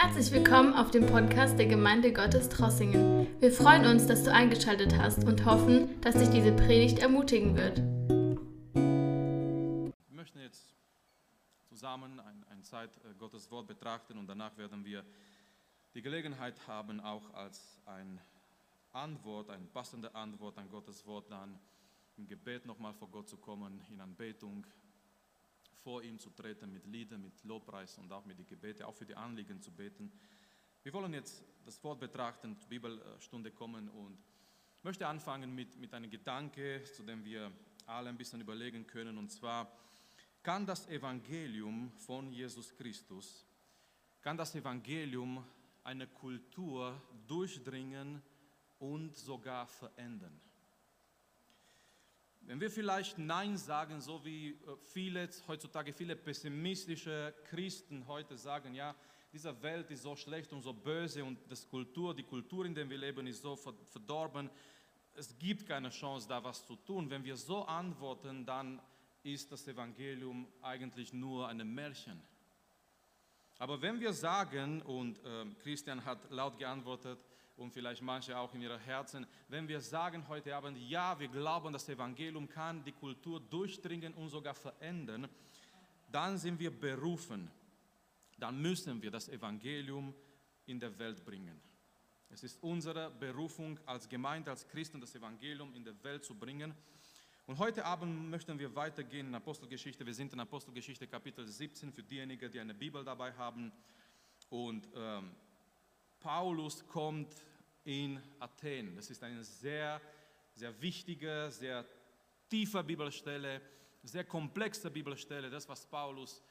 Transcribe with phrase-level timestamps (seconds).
[0.00, 3.26] Herzlich willkommen auf dem Podcast der Gemeinde Gottes Trossingen.
[3.40, 7.78] Wir freuen uns, dass du eingeschaltet hast und hoffen, dass dich diese Predigt ermutigen wird.
[10.06, 10.72] Wir möchten jetzt
[11.68, 15.04] zusammen ein, eine Zeit äh, Gottes Wort betrachten und danach werden wir
[15.94, 18.20] die Gelegenheit haben, auch als eine
[18.92, 21.58] Antwort, eine passende Antwort an Gottes Wort dann
[22.16, 24.64] im Gebet nochmal vor Gott zu kommen, in Anbetung
[25.82, 29.06] vor ihm zu treten mit Liedern, mit Lobpreis und auch mit den Gebeten, auch für
[29.06, 30.12] die Anliegen zu beten.
[30.82, 34.18] Wir wollen jetzt das Wort betrachten, zur Bibelstunde kommen und
[34.82, 37.52] möchte anfangen mit, mit einem Gedanke, zu dem wir
[37.86, 39.72] alle ein bisschen überlegen können, und zwar,
[40.42, 43.46] kann das Evangelium von Jesus Christus,
[44.20, 45.44] kann das Evangelium
[45.84, 48.22] eine Kultur durchdringen
[48.78, 50.40] und sogar verändern?
[52.48, 58.72] Wenn wir vielleicht Nein sagen, so wie äh, viele heutzutage, viele pessimistische Christen heute sagen,
[58.72, 58.94] ja,
[59.30, 62.88] diese Welt ist so schlecht und so böse und das Kultur, die Kultur, in der
[62.88, 64.48] wir leben, ist so verdorben,
[65.14, 67.10] es gibt keine Chance, da was zu tun.
[67.10, 68.80] Wenn wir so antworten, dann
[69.22, 72.18] ist das Evangelium eigentlich nur ein Märchen.
[73.58, 77.18] Aber wenn wir sagen, und äh, Christian hat laut geantwortet,
[77.58, 81.72] und vielleicht manche auch in ihren Herzen, wenn wir sagen heute Abend, ja, wir glauben,
[81.72, 85.28] das Evangelium kann die Kultur durchdringen und sogar verändern,
[86.10, 87.50] dann sind wir berufen,
[88.38, 90.14] dann müssen wir das Evangelium
[90.66, 91.60] in der Welt bringen.
[92.30, 96.74] Es ist unsere Berufung als Gemeinde, als Christen, das Evangelium in der Welt zu bringen.
[97.46, 100.04] Und heute Abend möchten wir weitergehen in Apostelgeschichte.
[100.04, 103.72] Wir sind in Apostelgeschichte Kapitel 17 für diejenigen, die eine Bibel dabei haben.
[104.50, 105.34] Und ähm,
[106.20, 107.34] Paulus kommt
[107.84, 108.96] in Athen.
[108.96, 110.00] Das ist eine sehr,
[110.54, 111.84] sehr wichtige, sehr
[112.48, 113.60] tiefe Bibelstelle,
[114.02, 116.42] sehr komplexe Bibelstelle, das, was Paulus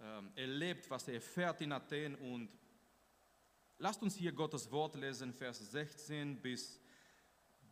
[0.00, 2.14] ähm, erlebt, was er erfährt in Athen.
[2.16, 2.48] Und
[3.78, 6.80] lasst uns hier Gottes Wort lesen, Vers 16 bis,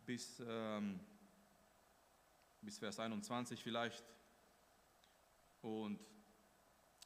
[0.05, 0.99] bis, ähm,
[2.61, 4.03] bis Vers 21 vielleicht.
[5.61, 5.99] Und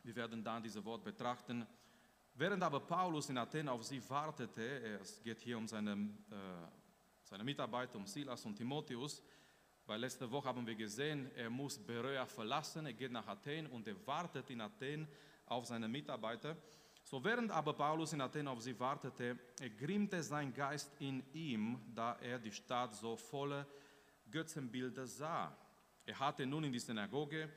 [0.03, 1.68] wir werden dann dieses Wort betrachten.
[2.40, 6.36] Während aber Paulus in Athen auf sie wartete, es geht hier um seine, äh,
[7.24, 9.24] seine Mitarbeiter, um Silas und Timotheus,
[9.88, 13.88] weil letzte Woche haben wir gesehen, er muss Berea verlassen, er geht nach Athen und
[13.88, 15.08] er wartet in Athen
[15.48, 16.56] auf seine Mitarbeiter.
[17.03, 22.18] So während aber Paulus in Athen auf sie wartete, ergrimmte sein Geist in ihm, da
[22.22, 23.66] er die Stadt so voller
[24.30, 25.58] Götzenbilder sah.
[26.06, 27.50] Er hatte nun in die Synagoge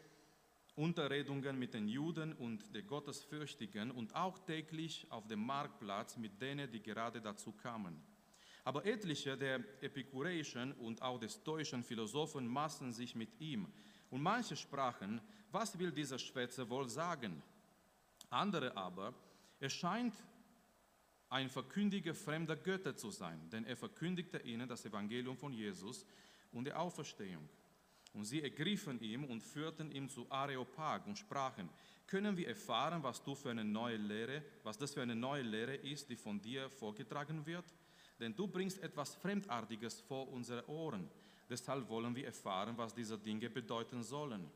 [0.77, 6.71] Unterredungen mit den Juden und den Gottesfürchtigen und auch täglich auf dem Marktplatz mit denen,
[6.71, 8.01] die gerade dazu kamen.
[8.65, 13.67] Aber etliche der epikureischen und auch des stoischen Philosophen maßen sich mit ihm.
[14.11, 15.21] Und manche sprachen,
[15.51, 17.43] was will dieser Schwätzer wohl sagen?
[18.29, 19.15] Andere aber,
[19.59, 20.15] er scheint
[21.29, 26.05] ein Verkündiger fremder Götter zu sein, denn er verkündigte ihnen das Evangelium von Jesus
[26.53, 27.49] und der Auferstehung.
[28.13, 31.69] Und sie ergriffen ihn und führten ihn zu Areopag und sprachen,
[32.07, 35.77] können wir erfahren, was du für eine neue Lehre, was das für eine neue Lehre
[35.77, 37.65] ist, die von dir vorgetragen wird?
[38.19, 41.09] Denn du bringst etwas Fremdartiges vor unsere Ohren.
[41.49, 44.51] Deshalb wollen wir erfahren, was diese Dinge bedeuten sollen.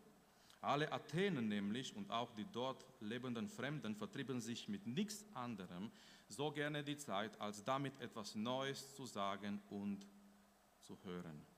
[0.61, 5.91] Alle Athenen nämlich und auch die dort lebenden Fremden vertrieben sich mit nichts anderem
[6.29, 10.07] so gerne die Zeit, als damit etwas Neues zu sagen und
[10.81, 11.54] zu hören.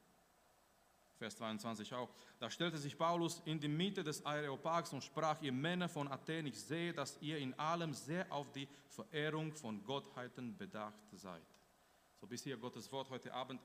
[1.18, 2.10] Vers 22 auch.
[2.38, 6.46] Da stellte sich Paulus in die Mitte des Areopags und sprach, ihr Männer von Athen,
[6.46, 11.42] ich sehe, dass ihr in allem sehr auf die Verehrung von Gottheiten bedacht seid.
[12.20, 13.60] So bis hier Gottes Wort heute Abend.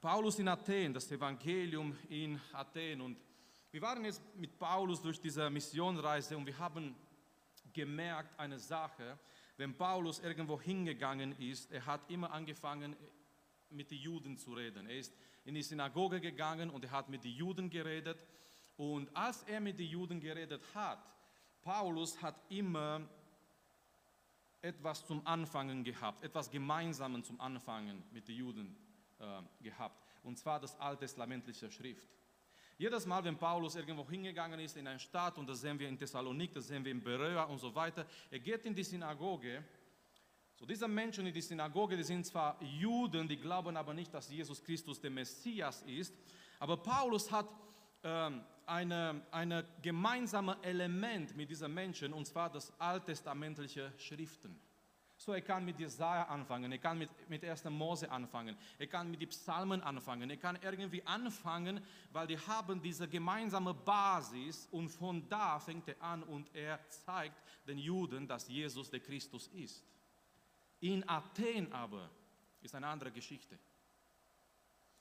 [0.00, 3.02] Paulus in Athen, das Evangelium in Athen.
[3.02, 3.18] Und
[3.70, 6.96] wir waren jetzt mit Paulus durch diese Missionreise und wir haben
[7.72, 9.18] gemerkt eine Sache,
[9.56, 12.96] wenn Paulus irgendwo hingegangen ist, er hat immer angefangen
[13.70, 14.86] mit den Juden zu reden.
[14.86, 18.24] Er ist in die Synagoge gegangen und er hat mit den Juden geredet.
[18.76, 20.98] Und als er mit den Juden geredet hat,
[21.62, 23.02] Paulus hat immer
[24.60, 28.76] etwas zum Anfangen gehabt, etwas Gemeinsames zum Anfangen mit den Juden
[29.18, 29.24] äh,
[29.62, 30.04] gehabt.
[30.22, 32.08] Und zwar das alttestamentliche Schrift.
[32.78, 35.98] Jedes Mal, wenn Paulus irgendwo hingegangen ist in eine Stadt, und das sehen wir in
[35.98, 39.64] Thessalonik, das sehen wir in Berea und so weiter, er geht in die Synagoge
[40.62, 44.30] so, diese Menschen in der Synagoge, die sind zwar Juden, die glauben aber nicht, dass
[44.30, 46.14] Jesus Christus der Messias ist,
[46.60, 47.48] aber Paulus hat
[48.04, 54.56] ähm, eine, eine gemeinsame Element mit diesen Menschen, und zwar das alttestamentliche Schriften.
[55.16, 57.64] So, er kann mit Jesaja anfangen, er kann mit, mit 1.
[57.64, 61.80] Mose anfangen, er kann mit den Psalmen anfangen, er kann irgendwie anfangen,
[62.12, 67.42] weil die haben diese gemeinsame Basis und von da fängt er an und er zeigt
[67.66, 69.84] den Juden, dass Jesus der Christus ist.
[70.82, 72.10] In Athen aber
[72.60, 73.56] ist eine andere Geschichte.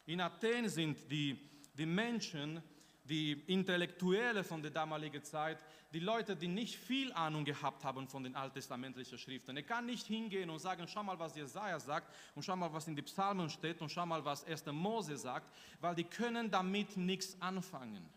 [0.05, 1.37] In Athen sind die,
[1.73, 2.61] die Menschen,
[3.03, 8.23] die Intellektuelle von der damaligen Zeit, die Leute, die nicht viel Ahnung gehabt haben von
[8.23, 9.57] den alttestamentlichen Schriften.
[9.57, 12.87] Er kann nicht hingehen und sagen, schau mal, was Jesaja sagt und schau mal, was
[12.87, 14.67] in den Psalmen steht und schau mal, was 1.
[14.67, 18.07] Mose sagt, weil die können damit nichts anfangen.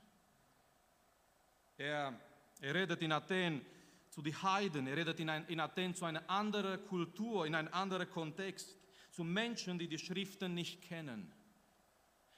[1.79, 2.13] Er,
[2.61, 3.65] er redet in Athen
[4.15, 7.73] zu den Heiden, er redet in, ein, in Athen zu einer anderen Kultur, in einem
[7.73, 8.79] anderen Kontext,
[9.11, 11.33] zu Menschen, die die Schriften nicht kennen.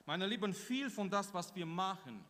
[0.06, 2.25] Meine Lieben, viel von das, was wir machen,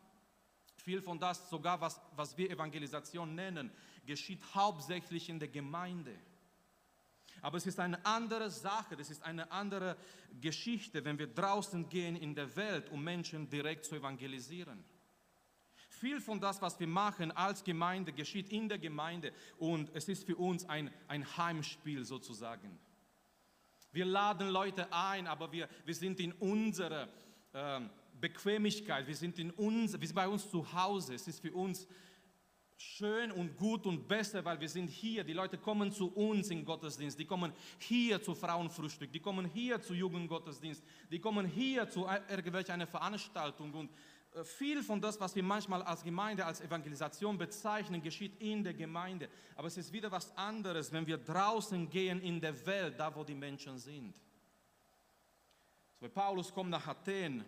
[0.75, 3.71] viel von das, sogar was, was wir Evangelisation nennen,
[4.05, 6.13] geschieht hauptsächlich in der Gemeinde.
[7.41, 9.95] Aber es ist eine andere Sache, es ist eine andere
[10.41, 14.83] Geschichte, wenn wir draußen gehen in der Welt, um Menschen direkt zu evangelisieren.
[15.99, 20.25] Viel von das, was wir machen als Gemeinde, geschieht in der Gemeinde und es ist
[20.25, 22.77] für uns ein, ein Heimspiel sozusagen.
[23.91, 27.07] Wir laden Leute ein, aber wir, wir sind in unserer
[27.53, 27.79] äh,
[28.19, 31.15] Bequemlichkeit, wir sind, in uns, wir sind bei uns zu Hause.
[31.15, 31.87] Es ist für uns
[32.77, 35.23] schön und gut und besser, weil wir sind hier.
[35.23, 39.81] Die Leute kommen zu uns in Gottesdienst, die kommen hier zu Frauenfrühstück, die kommen hier
[39.81, 43.89] zu Jugendgottesdienst, die kommen hier zu irgendwelcher Veranstaltung und
[44.43, 49.29] viel von das, was wir manchmal als Gemeinde, als Evangelisation bezeichnen, geschieht in der Gemeinde.
[49.55, 53.23] Aber es ist wieder was anderes, wenn wir draußen gehen in der Welt, da wo
[53.23, 54.15] die Menschen sind.
[55.99, 57.43] So, Paulus kommt nach Athen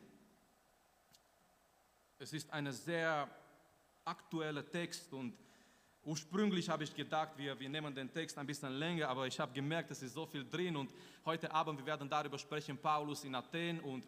[2.22, 3.30] es ist ein sehr
[4.04, 5.34] aktueller Text und
[6.04, 9.54] ursprünglich habe ich gedacht, wir, wir nehmen den Text ein bisschen länger, aber ich habe
[9.54, 10.94] gemerkt, es ist so viel drin und
[11.24, 14.06] heute Abend wir werden darüber sprechen, Paulus in Athen und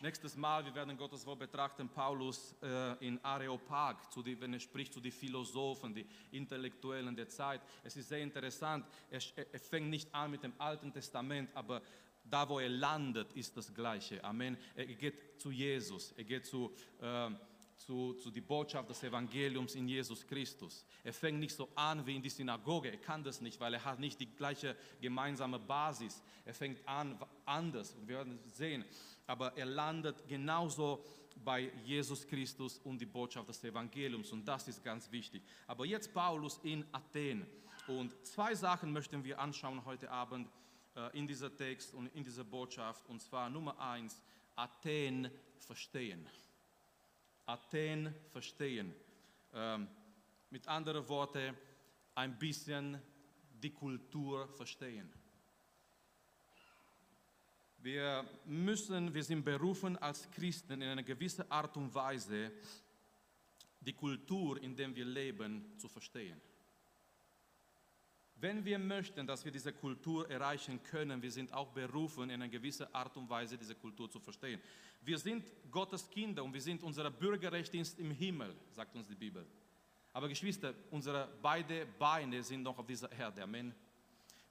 [0.00, 4.60] nächstes Mal wir werden Gottes Wort betrachten, Paulus äh, in Areopag, zu die, wenn er
[4.60, 7.60] spricht zu den Philosophen, die Intellektuellen der Zeit.
[7.82, 9.20] Es ist sehr interessant, er,
[9.52, 11.82] er fängt nicht an mit dem Alten Testament, aber
[12.24, 14.22] da wo er landet, ist das Gleiche.
[14.24, 14.56] Amen.
[14.74, 17.30] Er geht zu Jesus, er geht zu, äh,
[17.76, 20.86] zu, zu die Botschaft des Evangeliums in Jesus Christus.
[21.02, 23.84] Er fängt nicht so an wie in die Synagoge, er kann das nicht, weil er
[23.84, 26.22] hat nicht die gleiche gemeinsame Basis.
[26.44, 28.84] Er fängt an anders, wir werden sehen.
[29.26, 31.04] Aber er landet genauso
[31.44, 35.42] bei Jesus Christus und die Botschaft des Evangeliums und das ist ganz wichtig.
[35.66, 37.46] Aber jetzt Paulus in Athen
[37.86, 40.48] und zwei Sachen möchten wir anschauen heute Abend
[40.96, 43.06] äh, in dieser Text und in dieser Botschaft.
[43.08, 44.22] Und zwar Nummer eins,
[44.54, 46.26] Athen verstehen.
[47.46, 48.94] Athen verstehen.
[49.52, 49.88] Ähm,
[50.50, 51.56] mit anderen Worten,
[52.14, 53.00] ein bisschen
[53.62, 55.12] die Kultur verstehen.
[57.84, 62.50] Wir müssen, wir sind berufen als Christen in einer gewissen Art und Weise,
[63.78, 66.40] die Kultur, in der wir leben, zu verstehen.
[68.36, 72.48] Wenn wir möchten, dass wir diese Kultur erreichen können, wir sind auch berufen, in einer
[72.48, 74.62] gewissen Art und Weise diese Kultur zu verstehen.
[75.02, 79.46] Wir sind Gottes Kinder und wir sind unser Bürgerrecht im Himmel, sagt uns die Bibel.
[80.10, 83.42] Aber Geschwister, unsere beiden Beine sind noch auf dieser Erde.
[83.42, 83.74] Amen.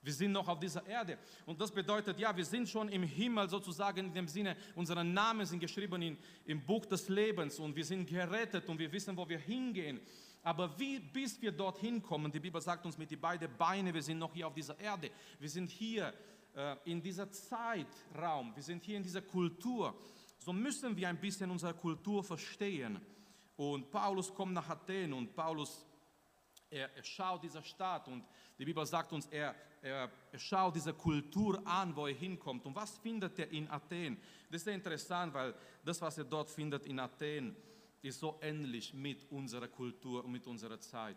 [0.04, 1.18] Wir sind noch auf dieser Erde.
[1.46, 5.46] Und das bedeutet, ja, wir sind schon im Himmel sozusagen in dem Sinne, unsere Namen
[5.46, 9.26] sind geschrieben in, im Buch des Lebens und wir sind gerettet und wir wissen, wo
[9.26, 10.00] wir hingehen.
[10.42, 14.02] Aber wie, bis wir dorthin kommen, die Bibel sagt uns mit die beiden Beine, wir
[14.02, 16.12] sind noch hier auf dieser Erde, wir sind hier
[16.54, 19.98] äh, in dieser Zeitraum, wir sind hier in dieser Kultur.
[20.38, 23.00] So müssen wir ein bisschen unsere Kultur verstehen.
[23.56, 25.86] Und Paulus kommt nach Athen und Paulus,
[26.74, 28.24] er, er schaut diese Stadt und
[28.58, 32.66] die Bibel sagt uns, er, er, er schaut diese Kultur an, wo er hinkommt.
[32.66, 34.18] Und was findet er in Athen?
[34.50, 35.54] Das ist sehr interessant, weil
[35.84, 37.56] das, was er dort findet in Athen,
[38.02, 41.16] ist so ähnlich mit unserer Kultur und mit unserer Zeit.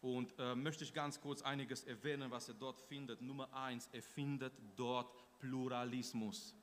[0.00, 3.20] Und äh, möchte ich ganz kurz einiges erwähnen, was er dort findet.
[3.20, 6.54] Nummer eins, er findet dort Pluralismus.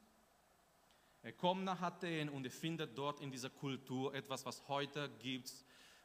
[1.21, 5.53] Er kommt nach Athen und er findet dort in dieser Kultur etwas, was heute gibt,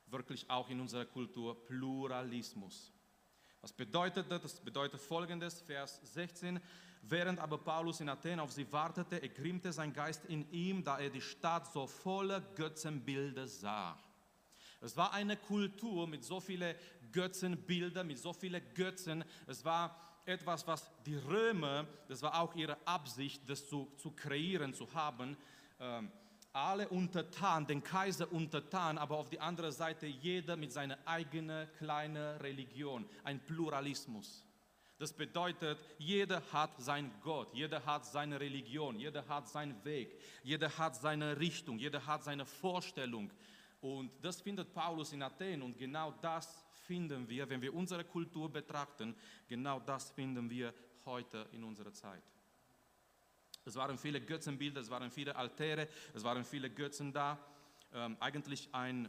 [0.06, 2.92] wirklich auch in unserer Kultur, Pluralismus.
[3.60, 4.42] Was bedeutet das?
[4.42, 6.60] Das bedeutet folgendes, Vers 16.
[7.02, 11.10] Während aber Paulus in Athen auf sie wartete, ergrimmte sein Geist in ihm, da er
[11.10, 13.98] die Stadt so voller Götzenbilder sah.
[14.80, 16.74] Es war eine Kultur mit so vielen
[17.12, 19.24] Götzenbildern, mit so vielen Götzen.
[19.46, 24.74] Es war etwas, was die Römer, das war auch ihre Absicht, das zu, zu kreieren,
[24.74, 25.36] zu haben.
[25.80, 26.10] Ähm,
[26.54, 32.38] alle untertan, den Kaiser untertan, aber auf die andere Seite jeder mit seiner eigenen kleinen
[32.38, 34.46] Religion, ein Pluralismus.
[34.96, 40.78] Das bedeutet, jeder hat sein Gott, jeder hat seine Religion, jeder hat seinen Weg, jeder
[40.78, 43.32] hat seine Richtung, jeder hat seine Vorstellung.
[43.80, 48.48] Und das findet Paulus in Athen und genau das finden wir, wenn wir unsere Kultur
[48.48, 49.16] betrachten,
[49.48, 50.72] genau das finden wir
[51.04, 52.22] heute in unserer Zeit.
[53.64, 57.38] Es waren viele Götzenbilder, es waren viele Altäre, es waren viele Götzen da.
[57.92, 59.08] Ähm, eigentlich ein,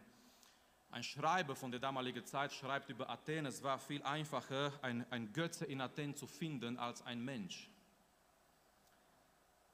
[0.92, 5.34] ein Schreiber von der damaligen Zeit schreibt über Athen, es war viel einfacher, ein, ein
[5.34, 7.70] Götze in Athen zu finden als ein Mensch.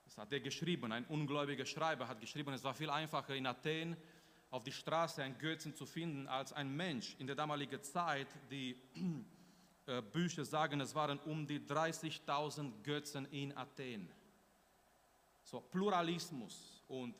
[0.06, 3.96] Das hat er geschrieben, ein ungläubiger Schreiber hat geschrieben, es war viel einfacher in Athen
[4.50, 7.16] auf die Straße einen Götzen zu finden als ein Mensch.
[7.20, 8.76] In der damaligen Zeit, die
[9.86, 14.12] äh, Bücher sagen, es waren um die 30.000 Götzen in Athen.
[15.51, 17.13] So Pluralismus und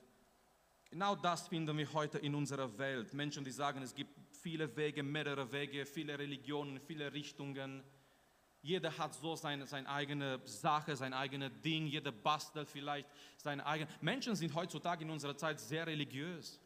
[0.90, 3.14] genau das finden wir heute in unserer Welt.
[3.14, 7.84] Menschen, die sagen, es gibt viele Wege, mehrere Wege, viele Religionen, viele Richtungen.
[8.62, 13.92] Jeder hat so seine, seine eigene Sache, sein eigenes Ding, jeder bastelt vielleicht seine eigene.
[14.00, 16.58] Menschen sind heutzutage in unserer Zeit sehr religiös.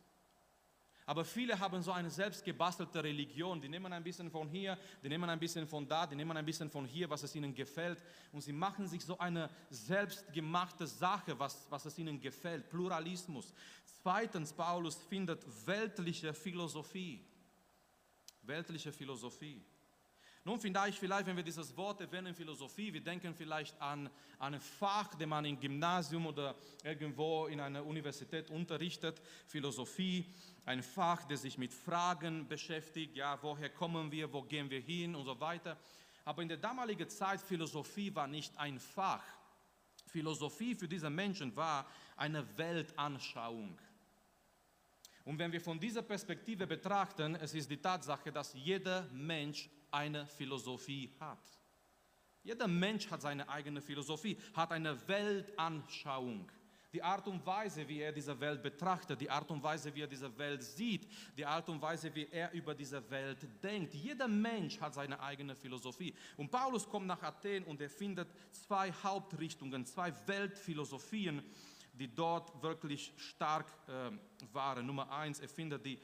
[1.08, 3.62] Aber viele haben so eine selbstgebastelte Religion.
[3.62, 6.46] Die nehmen ein bisschen von hier, die nehmen ein bisschen von da, die nehmen ein
[6.46, 8.04] bisschen von hier, was es ihnen gefällt.
[8.32, 12.70] Und sie machen sich so eine selbstgemachte Sache, was, was es ihnen gefällt.
[12.70, 13.54] Pluralismus.
[14.02, 17.24] Zweitens, Paulus findet weltliche Philosophie.
[18.42, 19.64] Weltliche Philosophie.
[20.48, 24.62] Nun vielleicht, vielleicht, wenn wir dieses Wort erwähnen, Philosophie, wir denken vielleicht an, an ein
[24.62, 30.24] Fach, das man im Gymnasium oder irgendwo in einer Universität unterrichtet, Philosophie,
[30.64, 35.16] ein Fach, das sich mit Fragen beschäftigt, ja, woher kommen wir, wo gehen wir hin
[35.16, 35.80] und so weiter.
[36.24, 39.24] Aber in der damaligen Zeit, Philosophie war nicht ein Fach.
[40.06, 41.88] Philosophie für diese Menschen war
[42.18, 43.80] eine Weltanschauung.
[45.24, 50.28] Und wenn wir von dieser Perspektive betrachten, es ist die Tatsache, dass jeder Mensch eine
[50.28, 51.40] Philosophie hat.
[52.44, 56.52] Jeder Mensch hat seine eigene Philosophie, hat eine Weltanschauung.
[56.94, 60.08] Die Art und Weise, wie er diese Welt betrachtet, die Art und Weise, wie er
[60.08, 63.94] diese Welt sieht, die Art und Weise, wie er über diese Welt denkt.
[63.94, 66.14] Jeder Mensch hat seine eigene Philosophie.
[66.38, 71.44] Und Paulus kommt nach Athen und er findet zwei Hauptrichtungen, zwei Weltphilosophien,
[71.94, 74.12] die dort wirklich stark äh,
[74.54, 74.86] waren.
[74.86, 76.00] Nummer eins, er findet die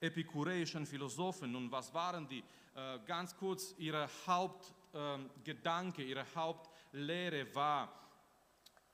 [0.00, 1.54] epikureischen Philosophen.
[1.54, 2.42] Und was waren die?
[2.74, 8.04] Äh, ganz kurz, ihre Hauptgedanke, äh, ihre Hauptlehre war,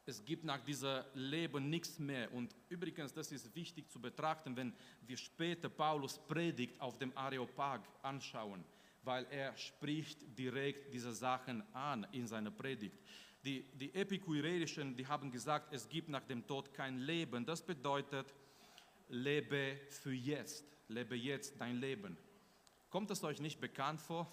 [0.07, 2.33] es gibt nach diesem Leben nichts mehr.
[2.33, 4.75] Und übrigens, das ist wichtig zu betrachten, wenn
[5.07, 8.64] wir später Paulus Predigt auf dem Areopag anschauen,
[9.02, 12.99] weil er spricht direkt diese Sachen an in seiner Predigt.
[13.45, 17.47] Die, die Epikureischen, die haben gesagt, es gibt nach dem Tod kein Leben.
[17.47, 18.35] Das bedeutet,
[19.09, 22.16] lebe für jetzt, lebe jetzt dein Leben.
[22.90, 24.30] Kommt es euch nicht bekannt vor?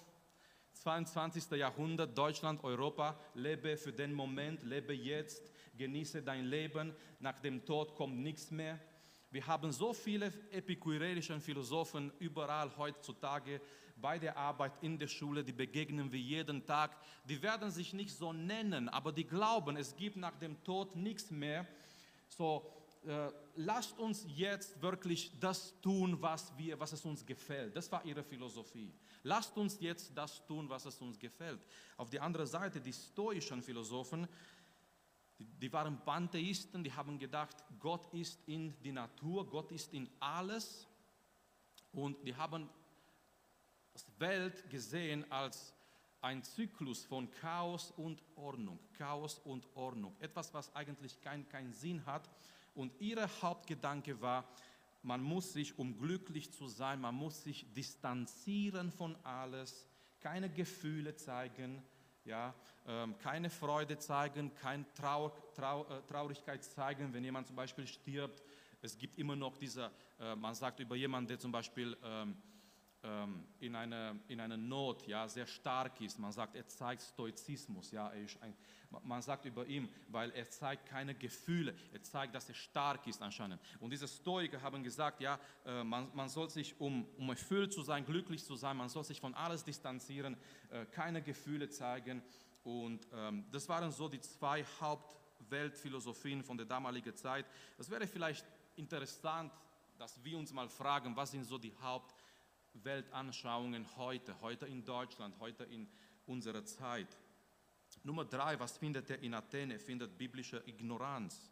[0.72, 1.52] 22.
[1.52, 7.94] Jahrhundert, Deutschland, Europa, lebe für den Moment, lebe jetzt, genieße dein Leben, nach dem Tod
[7.94, 8.78] kommt nichts mehr.
[9.30, 13.60] Wir haben so viele epikureische Philosophen überall heutzutage
[13.96, 16.96] bei der Arbeit in der Schule, die begegnen wir jeden Tag.
[17.24, 21.30] Die werden sich nicht so nennen, aber die glauben, es gibt nach dem Tod nichts
[21.30, 21.66] mehr.
[22.28, 27.76] So, äh, lasst uns jetzt wirklich das tun, was, wir, was es uns gefällt.
[27.76, 28.92] Das war ihre Philosophie.
[29.22, 31.60] Lasst uns jetzt das tun, was es uns gefällt.
[31.96, 34.28] Auf der anderen Seite, die stoischen Philosophen,
[35.38, 40.86] die, waren Pantheisten, die haben gedacht, Gott ist in die Natur, Gott ist in alles.
[41.92, 42.68] Und die haben
[43.94, 45.74] die Welt gesehen als
[46.20, 48.78] ein Zyklus von Chaos und Ordnung.
[48.96, 50.16] Chaos und Ordnung.
[50.18, 52.28] Etwas, was eigentlich keinen kein Sinn hat.
[52.78, 54.48] Und ihr Hauptgedanke war,
[55.02, 59.84] man muss sich, um glücklich zu sein, man muss sich distanzieren von alles,
[60.20, 61.82] keine Gefühle zeigen,
[62.24, 62.54] ja,
[62.86, 68.44] ähm, keine Freude zeigen, keine Trau Trau äh, Traurigkeit zeigen, wenn jemand zum Beispiel stirbt.
[68.80, 72.36] Es gibt immer noch dieser, äh, man sagt über jemanden, der zum Beispiel ähm,
[73.60, 76.18] in einer in eine Not ja, sehr stark ist.
[76.18, 77.90] Man sagt, er zeigt Stoizismus.
[77.90, 78.54] Ja, ein,
[79.02, 81.74] man sagt über ihn, weil er zeigt keine Gefühle.
[81.92, 83.60] Er zeigt, dass er stark ist anscheinend.
[83.80, 87.82] Und diese Stoiker haben gesagt, ja, äh, man, man soll sich, um, um erfüllt zu
[87.82, 90.36] sein, glücklich zu sein, man soll sich von alles distanzieren,
[90.70, 92.22] äh, keine Gefühle zeigen.
[92.64, 97.46] Und ähm, das waren so die zwei Hauptweltphilosophien von der damaligen Zeit.
[97.78, 98.46] Es wäre vielleicht
[98.76, 99.52] interessant,
[99.98, 102.14] dass wir uns mal fragen, was sind so die Haupt
[102.74, 105.88] Weltanschauungen heute, heute in Deutschland, heute in
[106.26, 107.16] unserer Zeit.
[108.02, 109.70] Nummer drei, was findet er in Athen?
[109.70, 111.50] Er findet biblische Ignoranz.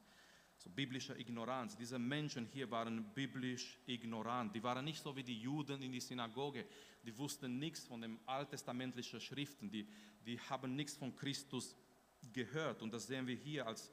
[0.59, 1.77] So biblische Ignoranz.
[1.77, 4.55] Diese Menschen hier waren biblisch ignorant.
[4.55, 6.67] Die waren nicht so wie die Juden in die Synagoge.
[7.05, 9.71] Die wussten nichts von den alttestamentlichen Schriften.
[9.71, 9.87] Die,
[10.25, 11.77] die haben nichts von Christus
[12.33, 12.83] gehört.
[12.83, 13.91] Und das sehen wir hier, als,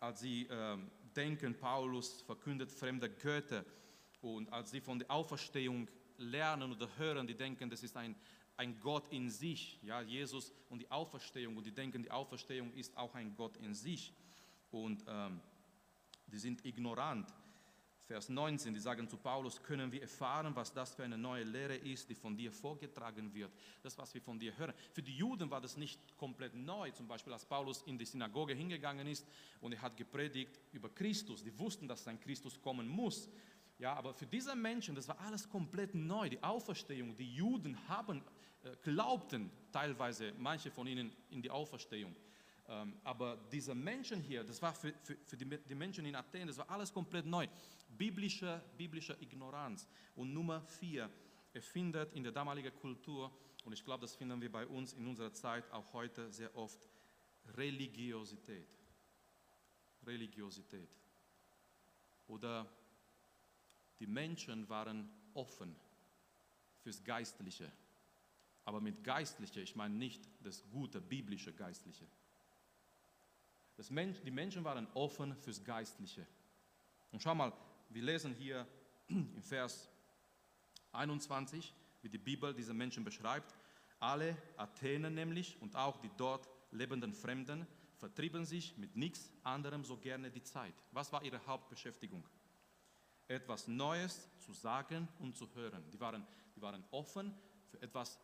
[0.00, 0.78] als sie äh,
[1.16, 3.64] denken, Paulus verkündet fremde Götter.
[4.20, 5.88] Und als sie von der Auferstehung
[6.20, 8.14] lernen oder hören, die denken, das ist ein,
[8.56, 9.78] ein Gott in sich.
[9.82, 13.74] Ja, Jesus und die Auferstehung und die denken, die Auferstehung ist auch ein Gott in
[13.74, 14.12] sich.
[14.70, 15.40] Und ähm,
[16.26, 17.32] die sind ignorant.
[18.10, 21.76] Vers 19, die sagen zu Paulus, können wir erfahren, was das für eine neue Lehre
[21.76, 23.52] ist, die von dir vorgetragen wird.
[23.84, 24.74] Das, was wir von dir hören.
[24.92, 26.90] Für die Juden war das nicht komplett neu.
[26.90, 29.24] Zum Beispiel, als Paulus in die Synagoge hingegangen ist
[29.60, 31.44] und er hat gepredigt über Christus.
[31.44, 33.28] Die wussten, dass sein Christus kommen muss.
[33.80, 36.28] Ja, aber für diese Menschen, das war alles komplett neu.
[36.28, 38.22] Die Auferstehung, die Juden haben,
[38.62, 42.14] äh, glaubten teilweise, manche von ihnen, in die Auferstehung.
[42.68, 46.46] Ähm, aber diese Menschen hier, das war für, für, für die, die, Menschen in Athen,
[46.46, 47.48] das war alles komplett neu.
[47.88, 49.88] Biblische, biblische Ignoranz.
[50.14, 51.08] Und Nummer vier,
[51.54, 53.32] er findet in der damaligen Kultur,
[53.64, 56.86] und ich glaube, das finden wir bei uns in unserer Zeit auch heute sehr oft,
[57.56, 58.68] Religiosität.
[60.06, 60.90] Religiosität.
[62.28, 62.70] Oder
[64.00, 65.76] die Menschen waren offen
[66.82, 67.70] fürs Geistliche.
[68.64, 72.06] Aber mit Geistliche, ich meine nicht das gute biblische Geistliche.
[73.76, 76.26] Das Mensch, die Menschen waren offen fürs Geistliche.
[77.12, 77.52] Und schau mal,
[77.90, 78.66] wir lesen hier
[79.08, 79.88] im Vers
[80.92, 83.54] 21, wie die Bibel diese Menschen beschreibt.
[83.98, 87.66] Alle Athener nämlich und auch die dort lebenden Fremden
[87.96, 90.74] vertrieben sich mit nichts anderem so gerne die Zeit.
[90.92, 92.24] Was war ihre Hauptbeschäftigung?
[93.30, 95.84] Etwas Neues zu sagen und zu hören.
[95.92, 97.32] Die waren, die waren offen
[97.70, 98.18] für etwas,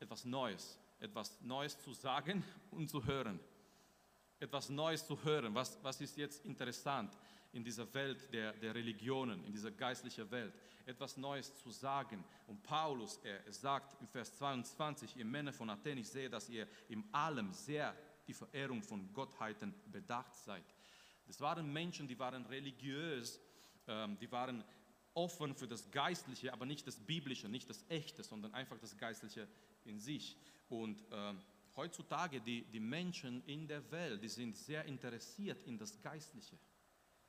[0.00, 3.38] etwas Neues, etwas Neues zu sagen und zu hören.
[4.40, 5.54] Etwas Neues zu hören.
[5.54, 7.16] Was, was ist jetzt interessant
[7.52, 10.54] in dieser Welt der, der Religionen, in dieser geistlichen Welt?
[10.86, 12.24] Etwas Neues zu sagen.
[12.46, 16.66] Und Paulus, er, sagt im Vers 22, ihr Männer von Athen, ich sehe, dass ihr
[16.88, 17.94] in allem sehr
[18.26, 20.64] die Verehrung von Gottheiten bedacht seid.
[21.26, 23.40] Das waren Menschen, die waren religiös,
[24.20, 24.64] die waren
[25.14, 29.48] offen für das Geistliche, aber nicht das Biblische, nicht das Echte, sondern einfach das Geistliche
[29.84, 30.36] in sich.
[30.68, 31.34] Und äh,
[31.76, 36.56] heutzutage, die, die Menschen in der Welt, die sind sehr interessiert in das Geistliche.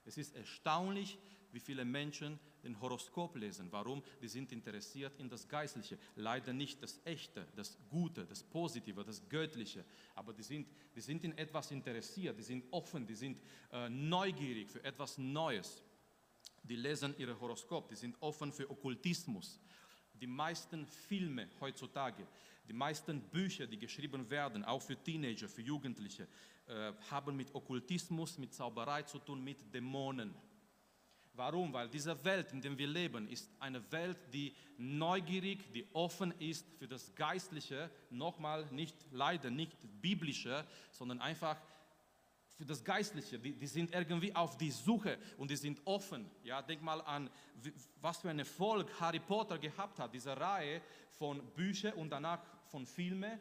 [0.06, 1.18] Es ist erstaunlich,
[1.52, 3.72] wie viele Menschen den Horoskop lesen.
[3.72, 4.04] Warum?
[4.22, 5.98] Die sind interessiert in das Geistliche.
[6.16, 9.84] Leider nicht das Echte, das Gute, das Positive, das Göttliche.
[10.14, 13.42] Aber die sind, die sind in etwas interessiert, die sind offen, die sind
[13.72, 15.82] äh, neugierig für etwas Neues
[16.64, 19.60] die lesen ihre Horoskop, die sind offen für Okkultismus.
[20.14, 22.28] Die meisten Filme heutzutage,
[22.68, 26.28] die meisten Bücher, die geschrieben werden, auch für Teenager, für Jugendliche,
[26.68, 30.36] äh, haben mit Okkultismus, mit Zauberei zu tun, mit Dämonen.
[31.34, 31.72] Warum?
[31.72, 36.66] Weil diese Welt, in der wir leben, ist eine Welt, die neugierig, die offen ist
[36.78, 41.58] für das Geistliche, nochmal nicht leider nicht biblische, sondern einfach
[42.60, 46.30] für das Geistliche, die, die, sind irgendwie auf die Suche und die sind offen.
[46.44, 47.30] Ja, denk mal an,
[48.02, 52.86] was für ein Erfolg Harry Potter gehabt hat, diese Reihe von Büchern und danach von
[52.86, 53.40] Filmen.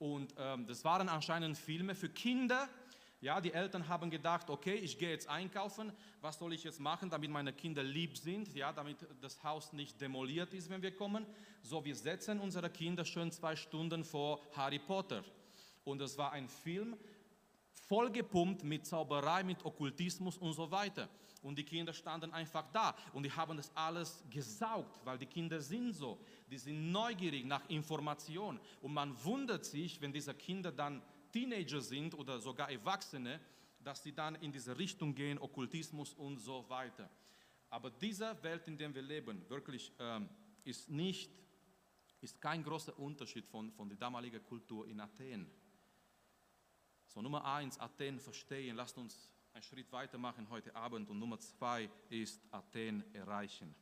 [0.00, 2.68] Und ähm, das waren anscheinend Filme für Kinder.
[3.20, 7.08] Ja, die Eltern haben gedacht, okay, ich gehe jetzt einkaufen, was soll ich jetzt machen,
[7.08, 11.24] damit meine Kinder lieb sind, ja, damit das Haus nicht demoliert ist, wenn wir kommen.
[11.62, 15.22] So, wir setzen unsere Kinder schön zwei Stunden vor Harry Potter.
[15.84, 16.96] Und es war ein Film,
[17.88, 21.08] vollgepumpt mit Zauberei, mit Okkultismus und so weiter.
[21.42, 25.60] Und die Kinder standen einfach da und die haben das alles gesaugt, weil die Kinder
[25.60, 26.18] sind so.
[26.50, 28.58] Die sind neugierig nach Information.
[28.80, 33.40] Und man wundert sich, wenn diese Kinder dann Teenager sind oder sogar Erwachsene,
[33.78, 37.08] dass sie dann in diese Richtung gehen, Okkultismus und so weiter.
[37.70, 40.28] Aber diese Welt, in der wir leben, wirklich ähm,
[40.64, 41.30] ist nicht,
[42.20, 45.48] ist kein großer Unterschied von, von der damaligen Kultur in Athen.
[47.16, 48.76] So, Nummer eins, Athen verstehen.
[48.76, 51.08] Lasst uns einen Schritt weitermachen heute Abend.
[51.08, 53.74] Und Nummer zwei ist Athen erreichen.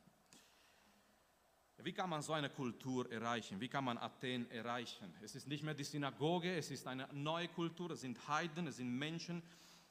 [1.79, 3.59] Wie kann man so eine Kultur erreichen?
[3.59, 5.13] Wie kann man Athen erreichen?
[5.21, 8.77] Es ist nicht mehr die Synagoge, es ist eine neue Kultur, es sind Heiden, es
[8.77, 9.43] sind Menschen.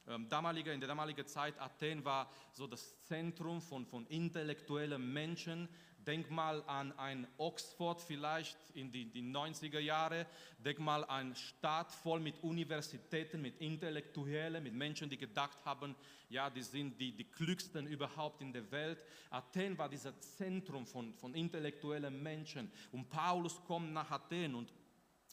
[0.07, 5.69] Ähm, in der damaligen Zeit Athen war so das Zentrum von, von intellektuellen Menschen,
[6.07, 10.27] Denk mal an ein Oxford vielleicht in die, die 90er Jahre.
[10.59, 15.95] Denk mal an eine Stadt voll mit Universitäten, mit Intellektuellen, mit Menschen, die gedacht haben,
[16.29, 18.99] ja, die sind die, die klügsten überhaupt in der Welt.
[19.31, 22.71] Athen war dieses Zentrum von, von intellektuellen Menschen.
[22.93, 24.55] Und Paulus kommt nach Athen.
[24.55, 24.73] Und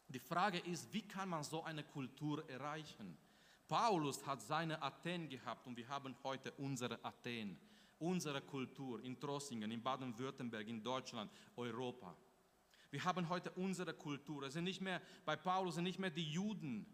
[0.07, 3.17] die Frage ist, wie kann man so eine Kultur erreichen?
[3.67, 7.57] Paulus hat seine Athen gehabt und wir haben heute unsere Athen
[8.01, 12.15] unsere Kultur in Trossingen, in Baden-Württemberg, in Deutschland, Europa.
[12.89, 14.43] Wir haben heute unsere Kultur.
[14.43, 16.85] Es sind nicht mehr, bei Paulus sind nicht mehr die Juden.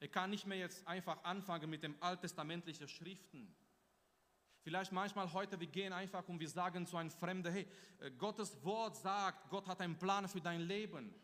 [0.00, 3.54] Er kann nicht mehr jetzt einfach anfangen mit den alttestamentlichen Schriften.
[4.60, 7.66] Vielleicht manchmal heute, wir gehen einfach und wir sagen zu einem Fremden, hey,
[8.00, 11.14] äh, Gottes Wort sagt, Gott hat einen Plan für dein Leben.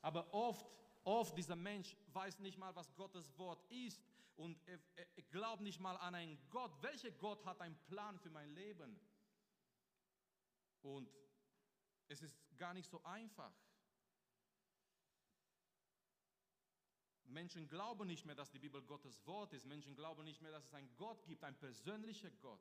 [0.00, 0.66] Aber oft,
[1.02, 4.00] oft dieser Mensch weiß nicht mal, was Gottes Wort ist
[4.36, 6.72] und er, er glaubt nicht mal an einen Gott.
[6.82, 8.98] Welcher Gott hat einen Plan für mein Leben?
[10.82, 11.08] Und
[12.08, 13.54] es ist gar nicht so einfach.
[17.24, 19.66] Menschen glauben nicht mehr, dass die Bibel Gottes Wort ist.
[19.66, 22.60] Menschen glauben nicht mehr, dass es einen Gott gibt, einen persönlichen Gott.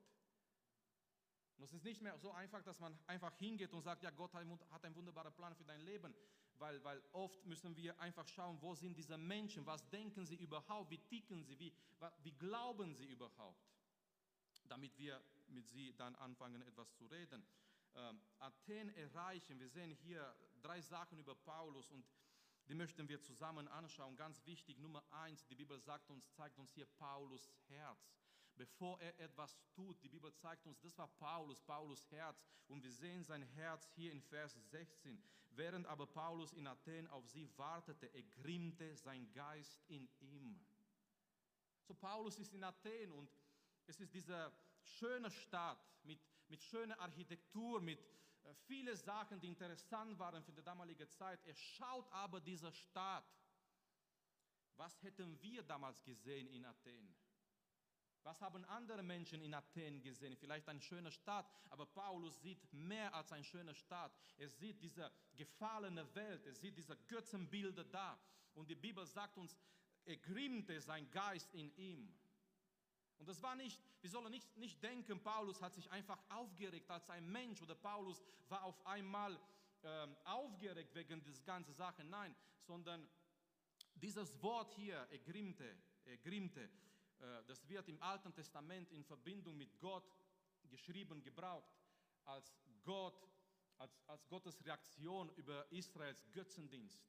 [1.57, 4.33] Und es ist nicht mehr so einfach, dass man einfach hingeht und sagt, ja, Gott
[4.33, 6.15] hat einen wunderbaren Plan für dein Leben,
[6.59, 10.91] weil, weil oft müssen wir einfach schauen, wo sind diese Menschen, was denken sie überhaupt,
[10.91, 11.73] wie ticken sie, wie,
[12.23, 13.63] wie glauben sie überhaupt,
[14.67, 17.45] damit wir mit sie dann anfangen, etwas zu reden.
[17.95, 22.05] Ähm, Athen erreichen, wir sehen hier drei Sachen über Paulus und
[22.67, 24.15] die möchten wir zusammen anschauen.
[24.15, 28.09] Ganz wichtig, Nummer eins, die Bibel sagt uns, zeigt uns hier Paulus Herz.
[28.55, 32.43] Bevor er etwas tut, die Bibel zeigt uns, das war Paulus, Paulus Herz.
[32.67, 35.21] Und wir sehen sein Herz hier in Vers 16.
[35.55, 40.59] Während aber Paulus in Athen auf sie wartete, ergrimmte sein Geist in ihm.
[41.83, 43.29] So Paulus ist in Athen und
[43.85, 47.99] es ist diese schöne Stadt mit, mit schöner Architektur, mit
[48.43, 51.39] äh, viele Sachen, die interessant waren für die damalige Zeit.
[51.45, 53.25] Er schaut aber diese Stadt.
[54.75, 57.15] Was hätten wir damals gesehen in Athen?
[58.23, 60.35] Was haben andere Menschen in Athen gesehen?
[60.37, 64.13] Vielleicht eine schöne Stadt, aber Paulus sieht mehr als eine schöne Stadt.
[64.37, 68.17] Er sieht diese gefallene Welt, er sieht diese Götzenbilder da.
[68.53, 69.57] Und die Bibel sagt uns,
[70.05, 72.13] er grimmte sein Geist in ihm.
[73.17, 77.09] Und das war nicht, wir sollen nicht, nicht denken, Paulus hat sich einfach aufgeregt als
[77.09, 79.39] ein Mensch oder Paulus war auf einmal
[79.83, 82.03] ähm, aufgeregt wegen dieser ganzen Sache.
[82.05, 83.07] Nein, sondern
[83.95, 86.69] dieses Wort hier, ergrimmte, ergrimmte, äh,
[87.47, 90.11] das wird im Alten Testament in Verbindung mit Gott
[90.69, 91.73] geschrieben, gebraucht,
[92.25, 93.29] als Gott,
[93.77, 97.01] als, als Gottes Reaktion über Israels Götzendienst.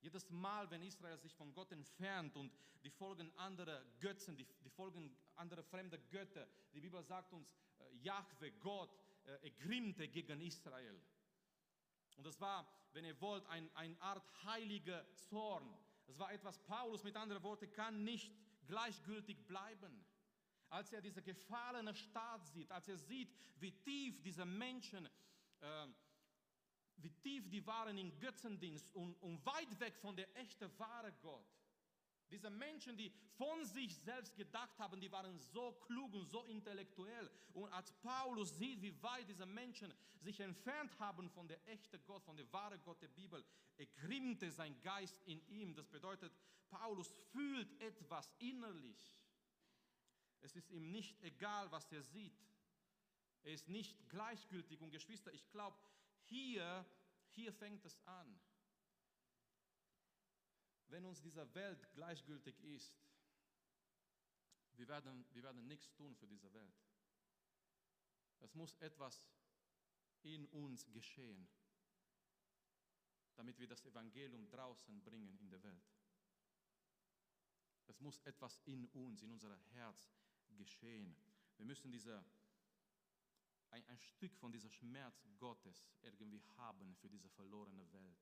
[0.00, 2.52] Jedes Mal, wenn Israel sich von Gott entfernt und
[2.84, 7.96] die folgen andere Götzen, die, die folgen andere fremde Götter, die Bibel sagt uns, äh,
[7.96, 11.00] Jahwe, Gott, äh, ergrimmte gegen Israel.
[12.16, 15.68] Und das war, wenn ihr wollt, ein, eine Art heiliger Zorn.
[16.06, 18.32] Das war etwas, Paulus mit anderen Worten kann nicht
[18.68, 20.06] gleichgültig bleiben.
[20.70, 25.08] Als er diese gefallene Staat sieht, als er sieht, wie tief diese Menschen
[25.60, 25.88] äh,
[27.00, 31.46] wie tief die waren in Götzendienst und, und weit weg von der echten, wahre Gott.
[32.30, 37.30] Diese Menschen, die von sich selbst gedacht haben, die waren so klug und so intellektuell.
[37.54, 42.22] Und als Paulus sieht, wie weit diese Menschen sich entfernt haben von der echten Gott,
[42.24, 43.44] von der wahren Gott der Bibel,
[43.76, 45.74] ergrimmte sein Geist in ihm.
[45.74, 46.32] Das bedeutet,
[46.68, 49.16] Paulus fühlt etwas innerlich.
[50.40, 52.38] Es ist ihm nicht egal, was er sieht.
[53.42, 54.80] Er ist nicht gleichgültig.
[54.80, 55.76] Und Geschwister, ich glaube,
[56.24, 56.84] hier,
[57.30, 58.38] hier fängt es an.
[60.88, 62.94] Wenn uns diese Welt gleichgültig ist,
[64.74, 66.74] wir werden, wir werden nichts tun für diese Welt.
[68.40, 69.26] Es muss etwas
[70.22, 71.48] in uns geschehen,
[73.36, 75.84] damit wir das Evangelium draußen bringen in der Welt.
[77.86, 80.12] Es muss etwas in uns, in unser Herz
[80.56, 81.16] geschehen.
[81.56, 82.24] Wir müssen diese
[83.70, 88.18] ein, ein Stück von dieser Schmerz Gottes irgendwie haben für diese verlorene Welt.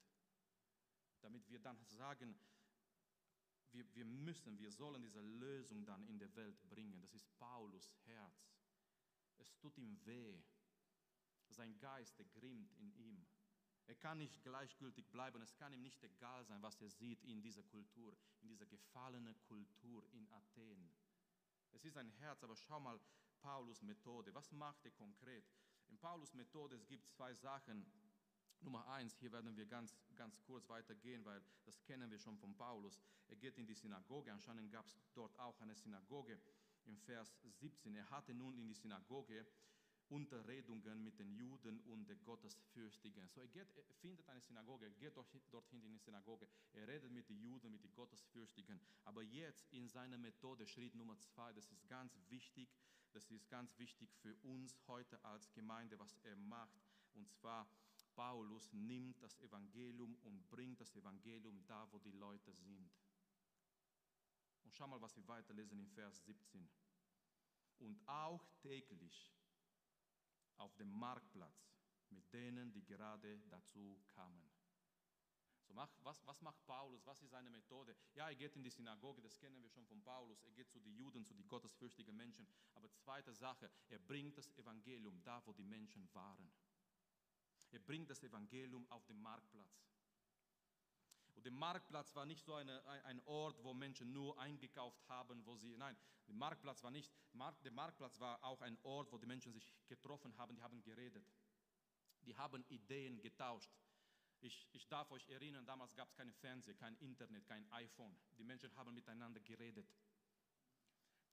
[1.21, 2.39] Damit wir dann sagen,
[3.73, 7.01] wir, wir müssen, wir sollen diese Lösung dann in der Welt bringen.
[7.01, 8.51] Das ist Paulus Herz.
[9.39, 10.43] Es tut ihm weh.
[11.49, 13.27] Sein Geist ergrimmt in ihm.
[13.87, 15.41] Er kann nicht gleichgültig bleiben.
[15.43, 19.39] Es kann ihm nicht egal sein, was er sieht in dieser Kultur, in dieser gefallenen
[19.43, 20.91] Kultur in Athen.
[21.73, 23.01] Es ist ein Herz, aber schau mal,
[23.43, 24.35] Paulus Methode.
[24.35, 25.45] Was macht er konkret?
[25.89, 27.87] In Paulus Methode es gibt zwei Sachen.
[28.61, 32.57] Nummer eins, hier werden wir ganz, ganz kurz weitergehen, weil das kennen wir schon von
[32.57, 33.01] Paulus.
[33.29, 36.39] Er geht in die Synagoge, anscheinend gab es dort auch eine Synagoge.
[36.85, 39.47] Im Vers 17, er hatte nun in die Synagoge
[40.09, 43.29] Unterredungen mit den Juden und den Gottesfürchtigen.
[43.29, 45.17] So er, geht, er findet eine Synagoge, geht
[45.51, 48.81] dorthin in die Synagoge, er redet mit den Juden, mit den Gottesfürchtigen.
[49.05, 52.69] Aber jetzt in seiner Methode, Schritt Nummer zwei, das ist ganz wichtig,
[53.13, 56.81] das ist ganz wichtig für uns heute als Gemeinde, was er macht.
[57.15, 57.67] Und zwar,
[58.17, 62.91] Paulus nimmt das Evangelium und bringt das Evangelium da, wo die Leute sind.
[64.65, 66.69] Und schau mal, was wir weiterlesen in Vers 17.
[67.79, 69.33] Und auch täglich
[70.57, 71.71] auf dem Marktplatz
[72.09, 74.51] mit denen, die gerade dazu kamen.
[75.67, 77.05] So mach, was, was macht Paulus?
[77.07, 77.97] Was ist seine Methode?
[78.15, 80.43] Ja, er geht in die Synagoge, das kennen wir schon von Paulus.
[80.45, 82.47] Er geht zu den Juden, zu den gottesfürchtigen Menschen.
[82.75, 86.51] Aber zweite Sache, er bringt das Evangelium da, wo die Menschen waren.
[87.71, 89.83] Er bringt das Evangelium auf den Marktplatz.
[91.35, 95.55] Und der Marktplatz war nicht so eine, ein, Ort, wo Menschen nur eingekauft haben, wo
[95.57, 97.13] sie, nein, der Marktplatz war nicht,
[97.63, 101.27] der Marktplatz war auch ein Ort, wo die Menschen sich getroffen haben, die haben geredet.
[102.23, 103.71] Die haben Ideen getauscht.
[104.41, 108.17] Ich, ich darf euch erinnern, damals gab es kein Fernsehen, kein Internet, kein iPhone.
[108.39, 109.89] Die Menschen haben miteinander geredet.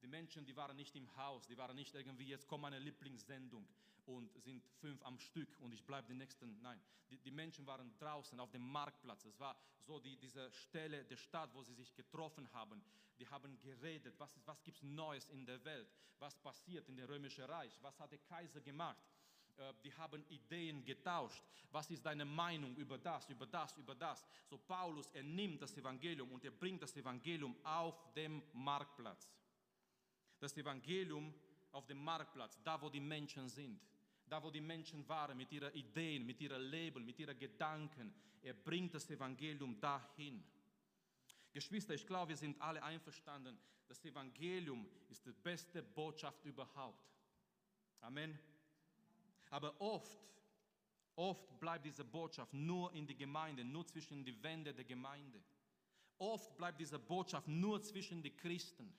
[0.03, 3.65] Die Menschen, die waren nicht im Haus, die waren nicht irgendwie, jetzt kommt meine Lieblingssendung
[4.05, 6.61] und sind fünf am Stück und ich bleibe die nächsten.
[6.61, 6.77] Nein,
[7.09, 9.23] die, die, Menschen waren draußen auf dem Marktplatz.
[9.23, 12.83] Es war so die, diese Stelle der Stadt, wo sie sich getroffen haben.
[13.17, 15.87] Die haben geredet, was, was gibt es Neues in der Welt,
[16.19, 19.01] was passiert in dem Römischen Reich, was hat der Kaiser gemacht.
[19.55, 21.41] Äh, die haben Ideen getauscht.
[21.71, 24.25] Was ist deine Meinung über das, über das, über das?
[24.49, 29.29] So Paulus, er nimmt das Evangelium und er bringt das Evangelium auf dem Marktplatz
[30.43, 31.33] das Evangelium
[31.71, 33.79] auf dem Marktplatz, da wo die Menschen sind,
[34.27, 38.13] da wo die Menschen waren mit ihren Ideen, mit ihrem Leben, mit ihren Gedanken.
[38.41, 40.43] Er bringt das Evangelium dahin.
[41.53, 47.07] Geschwister, ich glaube, wir sind alle einverstanden, das Evangelium ist die beste Botschaft überhaupt.
[48.01, 48.37] Amen.
[49.49, 50.19] Aber oft,
[51.15, 55.41] oft bleibt diese Botschaft nur in die Gemeinde, nur zwischen die Wände der Gemeinde.
[56.17, 58.93] Oft bleibt diese Botschaft nur zwischen die Christen.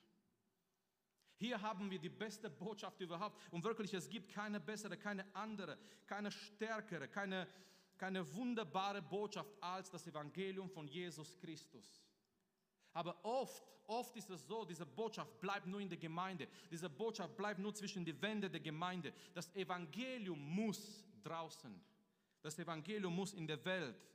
[1.37, 3.39] Hier haben wir die beste Botschaft überhaupt.
[3.51, 7.47] Und wirklich, es gibt keine bessere, keine andere, keine stärkere, keine,
[7.97, 12.05] keine wunderbare Botschaft als das Evangelium von Jesus Christus.
[12.93, 16.47] Aber oft, oft ist es so, diese Botschaft bleibt nur in der Gemeinde.
[16.71, 19.13] Diese Botschaft bleibt nur zwischen die Wände der Gemeinde.
[19.33, 21.83] Das Evangelium muss draußen.
[22.41, 24.07] Das Evangelium muss in der Welt.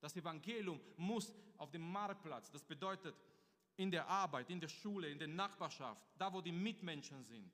[0.00, 2.50] Das Evangelium muss auf dem Marktplatz.
[2.50, 3.14] Das bedeutet,
[3.78, 7.50] in der Arbeit, in der Schule, in der Nachbarschaft, da wo die Mitmenschen sind.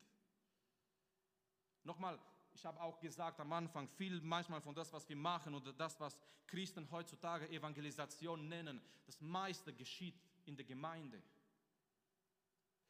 [1.85, 2.19] Nochmal,
[2.55, 6.01] ich habe auch gesagt am Anfang, viel manchmal von das, was wir machen oder das,
[6.01, 11.23] was Christen heutzutage Evangelisation nennen, das meiste geschieht in der Gemeinde.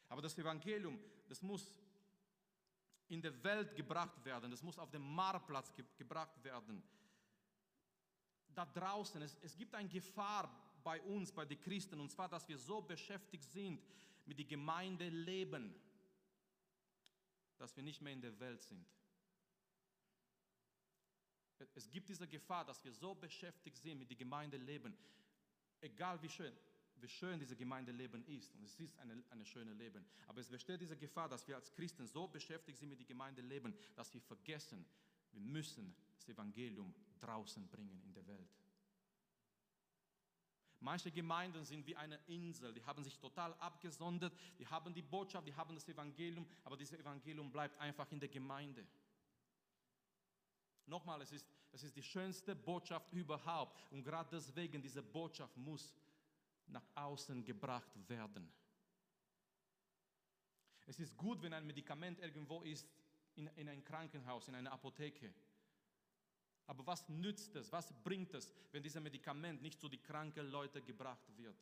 [0.09, 0.97] Aber das Evangelium,
[1.29, 1.81] das muss
[3.09, 6.85] in der Welt gebracht werden, das muss auf dem Marktplatz ge gebracht werden.
[8.55, 10.49] Da draußen, es, es gibt eine Gefahr
[10.85, 13.83] bei uns, bei den Christen, und zwar, dass wir so beschäftigt sind
[14.27, 15.75] mit dem Gemeindeleben,
[17.57, 18.87] dass wir nicht mehr in der Welt sind.
[21.75, 24.95] Es gibt diese Gefahr, dass wir so beschäftigt sind mit dem Gemeindeleben,
[25.81, 26.53] egal wie schön,
[26.97, 28.55] wie schön dieses Gemeindeleben ist.
[28.55, 30.05] Und es ist ein eine schöne Leben.
[30.27, 33.75] Aber es besteht diese Gefahr, dass wir als Christen so beschäftigt sind mit dem Gemeindeleben,
[33.95, 34.85] dass wir vergessen,
[35.33, 38.64] wir müssen das Evangelium draußen bringen in der Welt.
[40.85, 45.49] Manche Gemeinden sind wie eine Insel, die haben sich total abgesondert, die haben die Botschaft,
[45.49, 48.87] die haben das Evangelium, aber dieses Evangelium bleibt einfach in der Gemeinde.
[50.85, 55.97] Nochmal, es ist, es ist die schönste Botschaft überhaupt und gerade deswegen, diese Botschaft muss
[56.67, 58.53] nach außen gebracht werden.
[60.85, 62.87] Es ist gut, wenn ein Medikament irgendwo ist,
[63.37, 65.33] in, in einem Krankenhaus, in einer Apotheke.
[66.67, 70.85] Aber was nützt es, was bringt es, wenn dieses Medikament nicht zu den kranken Leuten
[70.85, 71.57] gebracht wird?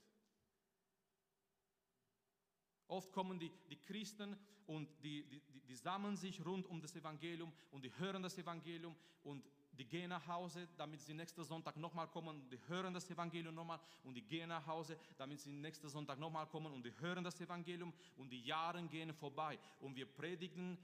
[2.88, 4.36] Oft kommen die, die Christen
[4.66, 8.94] und die, die, die sammeln sich rund um das Evangelium und die hören das Evangelium
[9.24, 13.08] und die gehen nach Hause, damit sie nächsten Sonntag nochmal kommen und die hören das
[13.10, 16.92] Evangelium nochmal und die gehen nach Hause, damit sie nächsten Sonntag nochmal kommen und die
[17.00, 20.76] hören das Evangelium und die Jahre gehen vorbei und wir predigen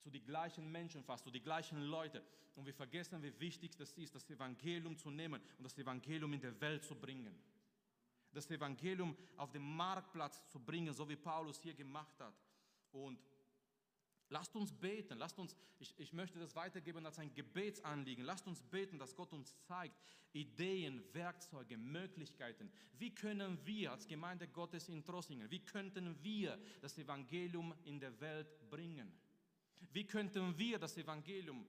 [0.00, 2.22] zu den gleichen Menschen fast, zu den gleichen Leuten.
[2.56, 6.40] Und wir vergessen, wie wichtig das ist, das Evangelium zu nehmen und das Evangelium in
[6.40, 7.34] der Welt zu bringen.
[8.32, 12.34] Das Evangelium auf den Marktplatz zu bringen, so wie Paulus hier gemacht hat.
[12.92, 13.18] Und
[14.28, 18.24] lasst uns beten, lasst uns, ich, ich möchte das weitergeben als ein Gebetsanliegen.
[18.24, 19.96] Lasst uns beten, dass Gott uns zeigt,
[20.32, 22.70] Ideen, Werkzeuge, Möglichkeiten.
[22.98, 28.18] Wie können wir als Gemeinde Gottes in Trossingen, wie könnten wir das Evangelium in der
[28.20, 29.12] Welt bringen?
[29.92, 31.66] Wie könnten wir das Evangelium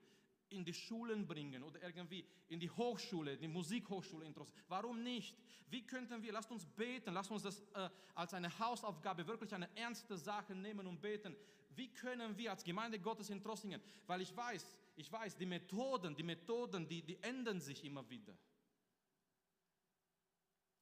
[0.52, 4.62] in die Schulen bringen oder irgendwie in die Hochschule, die Musikhochschule interessieren.
[4.68, 5.36] Warum nicht?
[5.68, 9.74] Wie könnten wir, lasst uns beten, lasst uns das äh, als eine Hausaufgabe, wirklich eine
[9.76, 11.34] ernste Sache nehmen und beten.
[11.74, 16.14] Wie können wir als Gemeinde Gottes in Trossingen, weil ich weiß, ich weiß, die Methoden,
[16.14, 18.36] die Methoden, die, die ändern sich immer wieder.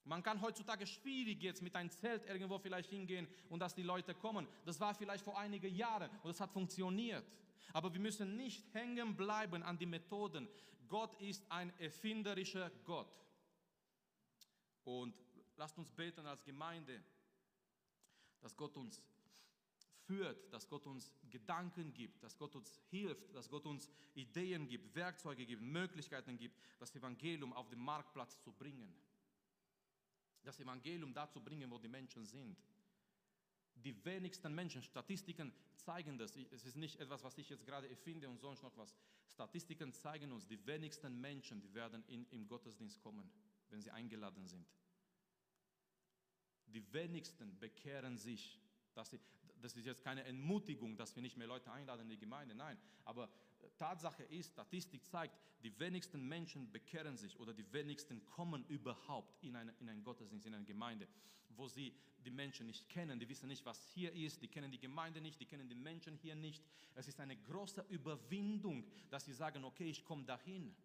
[0.03, 4.15] Man kann heutzutage schwierig jetzt mit einem Zelt irgendwo vielleicht hingehen und dass die Leute
[4.15, 4.47] kommen.
[4.65, 7.25] Das war vielleicht vor einigen Jahren und das hat funktioniert.
[7.73, 10.47] Aber wir müssen nicht hängen bleiben an die Methoden.
[10.87, 13.15] Gott ist ein erfinderischer Gott.
[14.83, 15.15] Und
[15.55, 17.01] lasst uns beten als Gemeinde,
[18.41, 19.01] dass Gott uns
[20.05, 24.93] führt, dass Gott uns Gedanken gibt, dass Gott uns hilft, dass Gott uns Ideen gibt,
[24.95, 28.93] Werkzeuge gibt, Möglichkeiten gibt, das Evangelium auf den Marktplatz zu bringen.
[30.43, 32.57] Das Evangelium da zu bringen, wo die Menschen sind.
[33.75, 38.29] Die wenigsten Menschen, Statistiken zeigen das, es ist nicht etwas, was ich jetzt gerade erfinde
[38.29, 38.95] und sonst noch was.
[39.27, 43.31] Statistiken zeigen uns, die wenigsten Menschen, die werden in, im Gottesdienst kommen,
[43.69, 44.67] wenn sie eingeladen sind.
[46.67, 48.61] Die wenigsten bekehren sich
[49.61, 52.77] das ist jetzt keine Entmutigung, dass wir nicht mehr Leute einladen in die Gemeinde, nein.
[53.05, 53.29] Aber
[53.77, 59.55] Tatsache ist, Statistik zeigt, die wenigsten Menschen bekehren sich oder die wenigsten kommen überhaupt in,
[59.55, 61.07] eine, in einen Gottesdienst, in eine Gemeinde,
[61.49, 61.93] wo sie
[62.23, 65.39] die Menschen nicht kennen, die wissen nicht, was hier ist, die kennen die Gemeinde nicht,
[65.39, 66.63] die kennen die Menschen hier nicht.
[66.95, 70.75] Es ist eine große Überwindung, dass sie sagen, okay, ich komme dahin.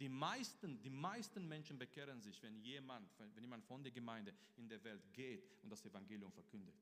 [0.00, 4.68] Die meisten, die meisten Menschen bekehren sich, wenn jemand, wenn jemand von der Gemeinde in
[4.68, 6.74] der Welt geht und das Evangelium verkündet.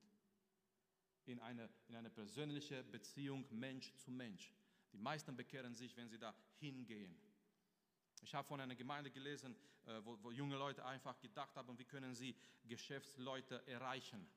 [1.25, 4.53] In eine, in eine persönliche Beziehung Mensch zu Mensch.
[4.91, 7.15] Die meisten bekehren sich, wenn sie da hingehen.
[8.23, 9.55] Ich habe von einer Gemeinde gelesen,
[9.85, 14.27] äh, wo, wo junge Leute einfach gedacht haben, wie können sie Geschäftsleute erreichen.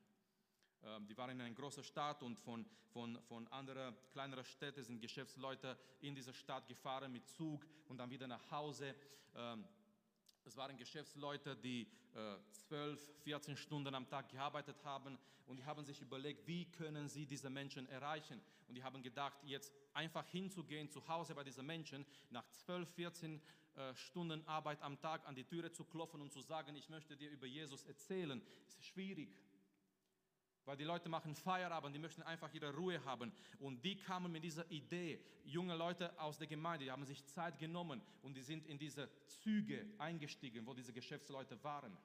[0.83, 5.01] Ähm, die waren in einer großen Stadt und von, von, von anderen kleineren Städten sind
[5.01, 8.95] Geschäftsleute in diese Stadt gefahren mit Zug und dann wieder nach Hause.
[10.47, 12.37] Es waren Geschäftsleute, die äh,
[12.69, 17.27] 12, 14 Stunden am Tag gearbeitet haben und die haben sich überlegt, wie können sie
[17.27, 18.41] diese Menschen erreichen.
[18.69, 23.43] Und die haben gedacht, jetzt einfach hinzugehen zu Hause bei diesen Menschen, nach 12, 14
[23.77, 27.17] äh, Stunden Arbeit am Tag an die Türe zu klopfen und zu sagen, ich möchte
[27.17, 29.37] dir über Jesus erzählen, ist schwierig.
[30.65, 33.33] Weil die Leute machen Feierabend, die möchten einfach ihre Ruhe haben.
[33.59, 37.59] Und die kamen mit dieser Idee, junge Leute aus der Gemeinde, die haben sich Zeit
[37.59, 41.97] genommen und die sind in diese Züge eingestiegen, wo diese Geschäftsleute waren.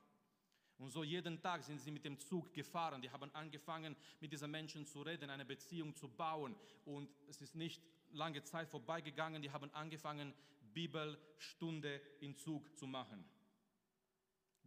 [0.78, 3.02] Und so jeden Tag sind sie mit dem Zug gefahren.
[3.02, 6.56] Die haben angefangen, mit diesen Menschen zu reden, eine Beziehung zu bauen.
[6.86, 9.42] Und es ist nicht lange Zeit vorbeigegangen.
[9.42, 10.34] Die haben angefangen,
[10.74, 13.26] Bibelstunde in Zug zu machen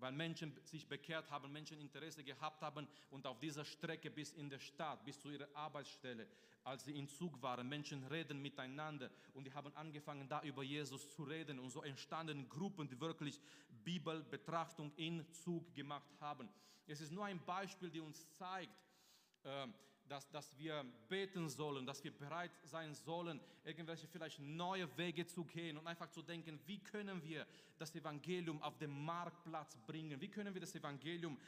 [0.03, 4.51] weil Menschen sich bekehrt haben, Menschen Interesse gehabt haben und auf dieser Strecke bis in
[4.51, 6.27] der Stadt, bis zu ihrer Arbeitsstelle,
[6.65, 11.09] als sie in Zug waren, Menschen reden miteinander und die haben angefangen, da über Jesus
[11.15, 13.41] zu reden und so entstanden Gruppen, die wirklich
[13.85, 16.49] Bibelbetrachtung in Zug gemacht haben.
[16.89, 18.77] Es ist nur ein Beispiel, die uns zeigt,
[19.45, 19.73] ähm,
[20.09, 25.45] dass, dass wir beten sollen, dass wir bereit sein sollen, irgendwelche vielleicht neue Wege zu
[25.45, 27.47] gehen und einfach zu denken, wie können wir
[27.79, 30.21] das Evangelium auf den Marktplatz bringen?
[30.21, 31.39] Wie können wir das Evangelium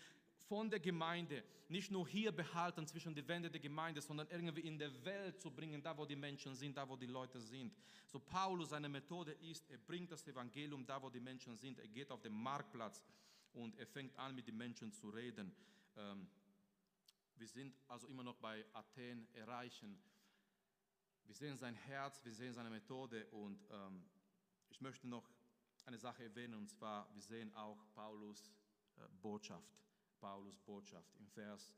[0.48, 4.78] von der Gemeinde nicht nur hier behalten zwischen die Wände der Gemeinde, sondern irgendwie in
[4.78, 7.74] der Welt zu bringen, da wo die Menschen sind, da wo die Leute sind.
[8.06, 11.78] So Paulus, seine Methode ist, er bringt das Evangelium da, wo die Menschen sind.
[11.78, 13.02] Er geht auf den Marktplatz
[13.54, 15.54] und er fängt an, mit den Menschen zu reden.
[15.96, 16.28] Ähm,
[17.36, 20.00] wir sind also immer noch bei Athen erreichen.
[21.24, 24.04] Wir sehen sein Herz, wir sehen seine Methode und ähm,
[24.68, 25.28] ich möchte noch
[25.86, 28.52] eine Sache erwähnen und zwar, wir sehen auch Paulus
[28.96, 29.74] äh, Botschaft,
[30.20, 31.74] Paulus Botschaft im Vers,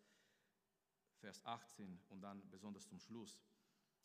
[1.21, 3.41] Vers 18 und dann besonders zum Schluss.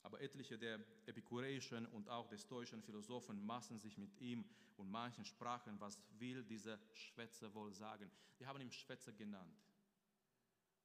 [0.03, 4.45] Aber etliche der epikureischen und auch der stoischen Philosophen maßen sich mit ihm
[4.77, 8.09] und manchen sprachen, was will dieser Schwätzer wohl sagen?
[8.39, 9.61] Die haben ihn Schwätzer genannt.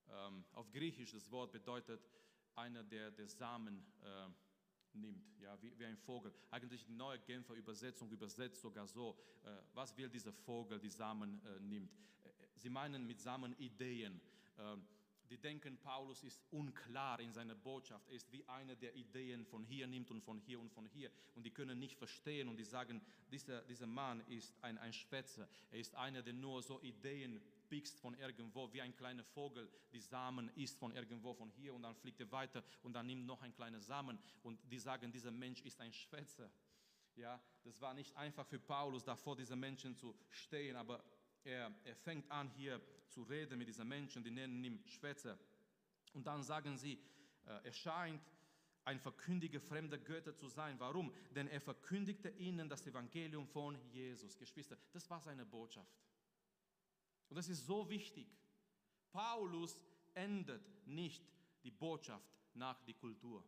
[0.09, 2.01] Ähm, auf Griechisch das Wort bedeutet
[2.55, 4.29] einer, der der Samen äh,
[4.97, 6.33] nimmt, ja, wie, wie, ein Vogel.
[6.51, 11.41] Eigentlich die neue Genfer Übersetzung übersetzt sogar so, äh, was will dieser Vogel, die Samen
[11.45, 11.93] äh, nimmt.
[12.25, 14.21] Äh, sie meinen mit Samen Ideen.
[14.59, 14.87] Ähm,
[15.29, 18.09] die denken, Paulus ist unklar in seiner Botschaft.
[18.09, 21.11] Er ist wie einer, der Ideen von hier nimmt und von hier und von hier.
[21.35, 25.49] Und die können nicht verstehen und die sagen, dieser, dieser Mann ist ein, ein Schwätzer.
[25.73, 30.01] Er ist einer, der nur so Ideen pickst von irgendwo, wie ein kleiner Vogel die
[30.01, 33.43] Samen isst von irgendwo, von hier und dann fliegt er weiter und dann nimmt noch
[33.43, 34.19] ein kleiner Samen.
[34.43, 36.51] Und die sagen, dieser Mensch ist ein Schwätzer.
[37.17, 41.03] Ja, das war nicht einfach für Paulus, da vor diesen Menschen zu stehen, aber
[41.45, 45.39] er, er fängt an hier zu reden mit diesen Menschen, die nennen ihn Schwätzer.
[46.13, 47.01] Und dann sagen sie,
[47.47, 48.21] äh, er scheint
[48.85, 50.79] ein Verkündiger fremder Götter zu sein.
[50.79, 51.13] Warum?
[51.35, 54.39] Denn er verkündigte ihnen das Evangelium von Jesus.
[54.39, 55.93] Geschwister, das war seine Botschaft.
[57.29, 58.27] Und das ist so wichtig.
[59.11, 59.81] Paulus
[60.15, 61.25] ändert nicht
[61.65, 63.45] die Botschaft nach die Kultur.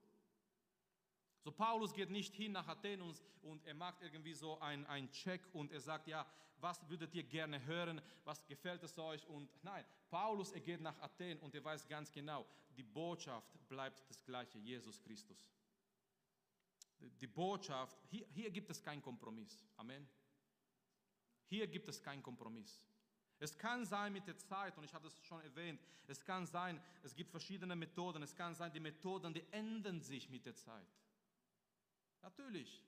[1.40, 5.42] So Paulus geht nicht hin nach Athen und, und er macht irgendwie so einen Check
[5.54, 6.26] und er sagt, ja,
[6.60, 9.26] was würdet ihr gerne hören, was gefällt es euch?
[9.28, 14.02] Und nein, Paulus, er geht nach Athen und er weiß ganz genau, die Botschaft bleibt
[14.10, 15.48] das gleiche, Jesus Christus.
[17.00, 19.64] Die Botschaft, hier, hier gibt es keinen Kompromiss.
[19.76, 20.08] Amen.
[21.46, 22.82] Hier gibt es keinen Kompromiss.
[23.40, 26.80] Es kann sein mit der Zeit, und ich habe das schon erwähnt, es kann sein,
[27.02, 30.88] es gibt verschiedene Methoden, es kann sein, die Methoden, die ändern sich mit der Zeit.
[32.22, 32.82] Natürlich.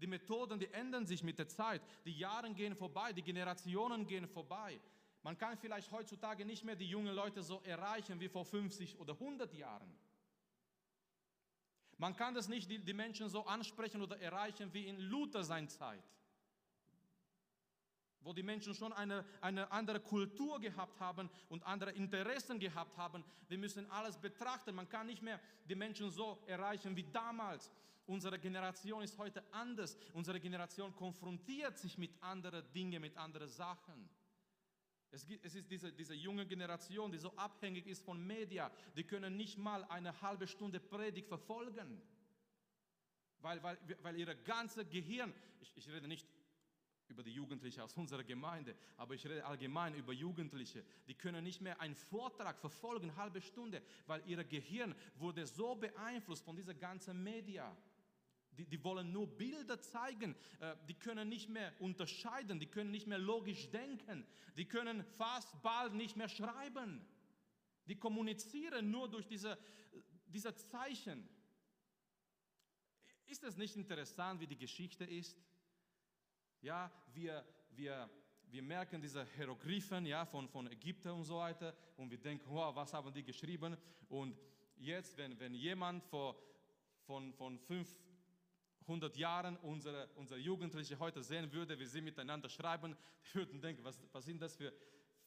[0.00, 1.82] Die Methoden, die ändern sich mit der Zeit.
[2.04, 4.78] Die Jahre gehen vorbei, die Generationen gehen vorbei.
[5.22, 9.14] Man kann vielleicht heutzutage nicht mehr die jungen Leute so erreichen wie vor 50 oder
[9.14, 9.92] 100 Jahren.
[11.96, 15.68] Man kann das nicht die, die Menschen so ansprechen oder erreichen wie in Luther sein
[15.68, 16.04] Zeit,
[18.22, 23.24] wo die Menschen schon eine, eine andere Kultur gehabt haben und andere Interessen gehabt haben.
[23.48, 24.74] Wir müssen alles betrachten.
[24.74, 27.70] Man kann nicht mehr die Menschen so erreichen wie damals.
[28.06, 29.96] Unsere Generation ist heute anders.
[30.14, 34.08] Unsere Generation konfrontiert sich mit anderen Dingen, mit anderen Sachen.
[35.10, 39.04] Es, gibt, es ist diese, diese junge Generation, die so abhängig ist von Media, die
[39.04, 42.02] können nicht mal eine halbe Stunde Predigt verfolgen,
[43.40, 46.26] weil, weil, weil ihre ganze Gehirn, ich, ich rede nicht
[47.10, 51.60] über die Jugendlichen aus unserer Gemeinde, aber ich rede allgemein über Jugendliche, die können nicht
[51.60, 57.22] mehr einen Vortrag verfolgen, halbe Stunde, weil ihr Gehirn wurde so beeinflusst von dieser ganzen
[57.22, 57.76] Media.
[58.52, 60.34] Die, die, wollen nur Bilder zeigen.
[60.58, 62.58] Äh, die können nicht mehr unterscheiden.
[62.58, 64.26] Die können nicht mehr logisch denken.
[64.56, 67.06] Die können fast bald nicht mehr schreiben.
[67.86, 69.56] Die kommunizieren nur durch diese,
[70.26, 71.28] diese Zeichen.
[73.26, 75.38] Ist es nicht interessant, wie die Geschichte ist?
[76.60, 78.10] Ja, wir, wir,
[78.50, 82.74] wir merken diese Hieroglyphen ja, von, von Ägypten und so weiter und wir denken, wow,
[82.74, 83.76] was haben die geschrieben?
[84.08, 84.36] Und
[84.76, 86.36] jetzt, wenn, wenn jemand vor,
[87.06, 87.88] von, von fünf
[88.82, 93.84] 100 Jahren unsere, unsere Jugendliche heute sehen würde, wie sie miteinander schreiben, die würden denken,
[93.84, 94.72] was, was, sind das für,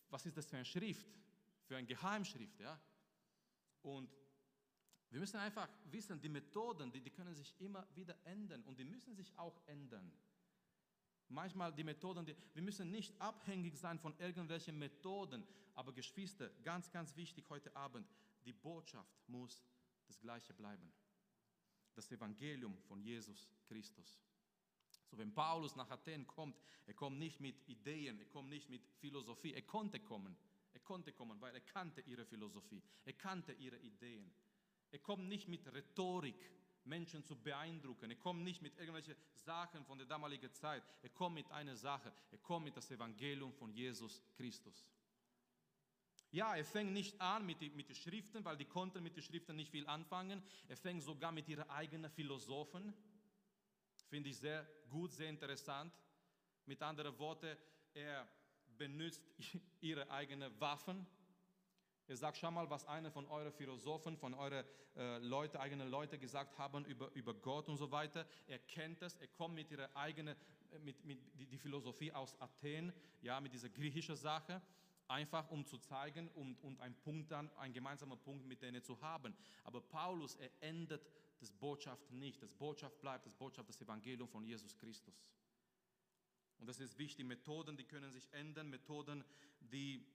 [0.10, 1.08] was ist das für eine Schrift,
[1.64, 2.60] für eine Geheimschrift.
[2.60, 2.80] Ja?
[3.84, 4.12] Und
[5.12, 8.86] wir müssen einfach wissen, die Methoden, die, die können sich immer wieder ändern und die
[8.86, 10.12] müssen sich auch ändern.
[11.32, 16.92] Manchmal die Methoden, die, wir müssen nicht abhängig sein von irgendwelchen Methoden, aber Geschwister, ganz,
[16.92, 18.08] ganz wichtig heute Abend,
[18.46, 19.64] die Botschaft muss
[20.08, 20.92] das gleiche bleiben
[21.96, 24.20] das Evangelium von Jesus Christus.
[25.06, 26.56] So, wenn Paulus nach Athen kommt,
[26.86, 30.36] er kommt nicht mit Ideen, er kommt nicht mit Philosophie, er konnte kommen.
[30.74, 34.32] Er konnte kommen, weil er kannte ihre Philosophie, er kannte ihre Ideen.
[34.92, 36.50] Er kommt nicht mit Rhetorik,
[36.86, 38.10] Menschen zu beeindrucken.
[38.10, 40.84] Er kommt nicht mit irgendwelchen Sachen von der damaligen Zeit.
[41.02, 42.12] Er kommt mit einer Sache.
[42.32, 44.88] Er kommt mit das Evangelium von Jesus Christus.
[46.32, 49.24] Ja, er fängt nicht an mit, den mit den Schriften, weil die konnten mit den
[49.24, 50.42] Schriften nicht viel anfangen.
[50.70, 52.94] Er fängt sogar mit ihren eigenen Philosophen.
[54.08, 55.94] Finde ich sehr gut, sehr interessant.
[56.66, 57.58] Mit anderen Worten,
[57.94, 58.28] er
[58.78, 59.22] benutzt
[59.82, 61.06] ihre eigenen Waffen.
[62.12, 64.66] Er sagt, schau mal, was einer von euren Philosophen, von euren
[64.98, 68.28] äh, Leute, eigenen Leute gesagt haben über, über Gott und so weiter.
[68.48, 70.36] Er kennt das, er kommt mit ihrer eigenen,
[70.84, 72.92] mit, mit die, die Philosophie aus Athen,
[73.22, 74.62] ja, mit dieser griechischen Sache
[75.08, 79.00] einfach um zu zeigen und, und ein Punkt dann, ein gemeinsamer Punkt mit denen zu
[79.00, 79.34] haben.
[79.64, 81.10] Aber Paulus, er ändert
[81.40, 82.44] das Botschaft nicht.
[82.44, 85.16] Das Botschaft bleibt das Botschaft, das Evangelium von Jesus Christus.
[86.60, 87.26] Und das ist wichtig.
[87.26, 89.24] Methoden, die können sich ändern, Methoden,
[89.62, 90.06] die,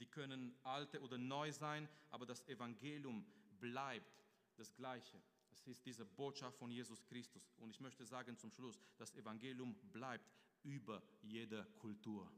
[0.00, 3.24] die können alte oder neu sein, aber das Evangelium
[3.60, 4.24] bleibt
[4.56, 5.20] das Gleiche.
[5.52, 7.42] Es ist diese Botschaft von Jesus Christus.
[7.58, 10.28] Und ich möchte sagen zum Schluss, das Evangelium bleibt
[10.64, 12.30] über jede Kultur.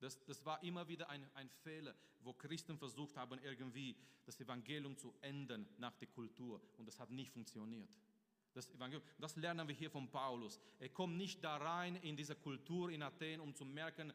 [0.00, 3.96] Das, das war immer wieder ein, ein Fehler, wo Christen versucht haben, irgendwie
[4.26, 6.60] das Evangelium zu ändern nach der Kultur.
[6.76, 7.98] Und das hat nicht funktioniert.
[8.52, 10.60] Das, Evangelium, das lernen wir hier von Paulus.
[10.78, 14.12] Er kommt nicht da rein in diese Kultur in Athen, um zu merken,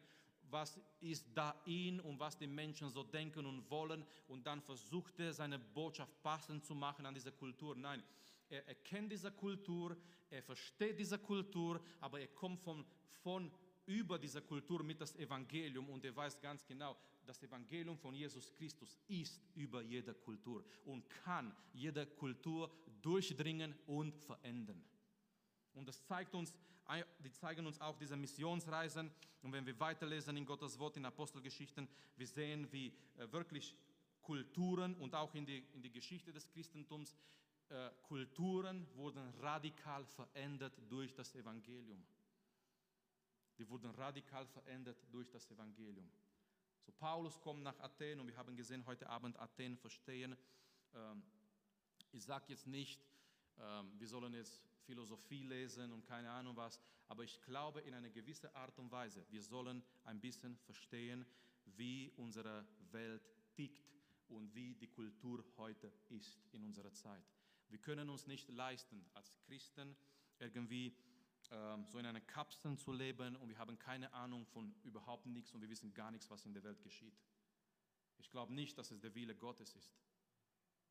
[0.50, 4.04] was ist da in und was die Menschen so denken und wollen.
[4.28, 7.74] Und dann versucht er, seine Botschaft passend zu machen an diese Kultur.
[7.76, 8.02] Nein,
[8.48, 9.96] er erkennt diese Kultur,
[10.28, 12.84] er versteht diese Kultur, aber er kommt von,
[13.22, 13.50] von
[13.86, 16.96] über diese Kultur mit das Evangelium und er weiß ganz genau,
[17.26, 22.70] das Evangelium von Jesus Christus ist über jede Kultur und kann jede Kultur
[23.02, 24.82] durchdringen und verändern.
[25.74, 26.52] Und das zeigt uns,
[27.20, 29.10] die zeigen uns auch diese Missionsreisen.
[29.42, 33.76] Und wenn wir weiterlesen in Gottes Wort, in Apostelgeschichten, wir sehen, wie äh, wirklich
[34.22, 37.16] Kulturen und auch in die, in die Geschichte des Christentums,
[37.68, 42.04] äh, Kulturen wurden radikal verändert durch das Evangelium
[43.60, 46.10] die wurden radikal verändert durch das Evangelium.
[46.86, 50.34] So, Paulus kommt nach Athen und wir haben gesehen, heute Abend Athen verstehen.
[50.94, 51.22] Ähm,
[52.10, 53.04] ich sage jetzt nicht,
[53.58, 58.10] ähm, wir sollen jetzt Philosophie lesen und keine Ahnung was, aber ich glaube in einer
[58.10, 61.26] gewissen Art und Weise, wir sollen ein bisschen verstehen,
[61.76, 63.90] wie unsere Welt tickt
[64.28, 67.24] und wie die Kultur heute ist in unserer Zeit.
[67.68, 69.96] Wir können uns nicht leisten, als Christen
[70.38, 70.94] irgendwie
[71.50, 75.52] ähm, so in einer Kapsel zu leben und wir haben keine Ahnung von überhaupt nichts
[75.52, 77.18] und wir wissen gar nichts, was in der Welt geschieht.
[78.18, 79.92] Ich glaube nicht, dass es der Wille Gottes ist,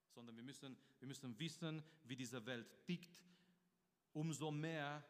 [0.09, 3.21] sondern wir müssen, wir müssen wissen, wie diese Welt tickt,
[4.19, 5.01] umso mehr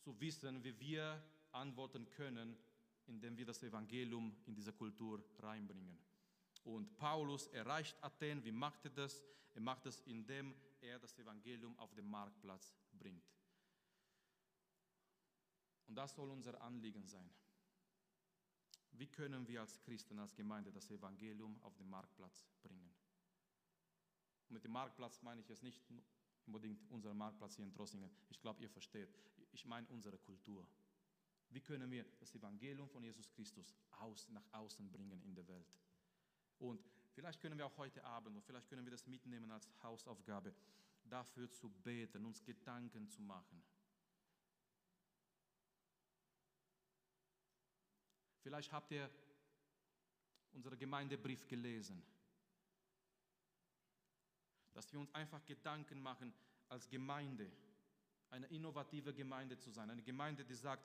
[0.00, 2.56] zu wissen, wie wir antworten können,
[3.06, 5.96] indem wir das Evangelium in diese Kultur reinbringen.
[6.64, 8.44] Und Paulus erreicht Athen.
[8.44, 9.22] Wie macht er das?
[9.54, 13.24] Er macht es, indem er das Evangelium auf den Marktplatz bringt.
[15.86, 17.30] Und das soll unser Anliegen sein.
[18.90, 22.92] Wie können wir als Christen, als Gemeinde das Evangelium auf den Marktplatz bringen?
[24.48, 25.80] Und mit dem Marktplatz meine ich jetzt nicht
[26.48, 28.10] unbedingt unseren Marktplatz hier in Trossingen.
[28.30, 29.14] Ich glaube, ihr versteht.
[29.52, 30.66] Ich meine unsere Kultur.
[31.50, 35.78] Wie können wir das Evangelium von Jesus Christus aus, nach außen bringen in der Welt?
[36.58, 36.82] Und
[37.12, 40.54] vielleicht können wir auch heute Abend und vielleicht können wir das mitnehmen als Hausaufgabe,
[41.04, 43.62] dafür zu beten, uns Gedanken zu machen.
[48.42, 49.10] Vielleicht habt ihr
[50.52, 52.02] unseren Gemeindebrief gelesen,
[54.78, 56.32] dass wir uns einfach Gedanken machen
[56.68, 57.50] als Gemeinde,
[58.30, 60.84] eine innovative Gemeinde zu sein, eine Gemeinde, die sagt,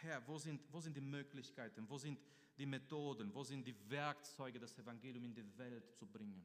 [0.00, 2.18] Herr, wo sind, wo sind die Möglichkeiten, wo sind
[2.56, 6.42] die Methoden, wo sind die Werkzeuge, das Evangelium in die Welt zu bringen?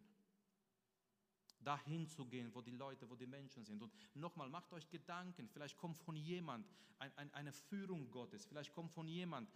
[1.68, 3.82] Dahin zu gehen, wo die Leute, wo die Menschen sind.
[3.82, 6.66] Und nochmal, macht euch Gedanken, vielleicht kommt von jemand
[7.00, 9.50] ein, ein, eine Führung Gottes, vielleicht kommt von jemand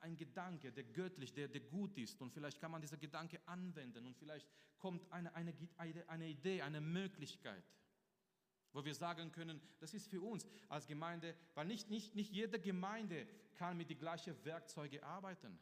[0.00, 4.06] ein Gedanke, der göttlich, der, der gut ist und vielleicht kann man diesen Gedanke anwenden
[4.06, 4.46] und vielleicht
[4.78, 5.54] kommt eine, eine,
[6.08, 7.64] eine Idee, eine Möglichkeit
[8.74, 12.58] wo wir sagen können, das ist für uns als Gemeinde, weil nicht, nicht, nicht jede
[12.60, 15.58] Gemeinde kann mit den gleichen Werkzeugen arbeiten.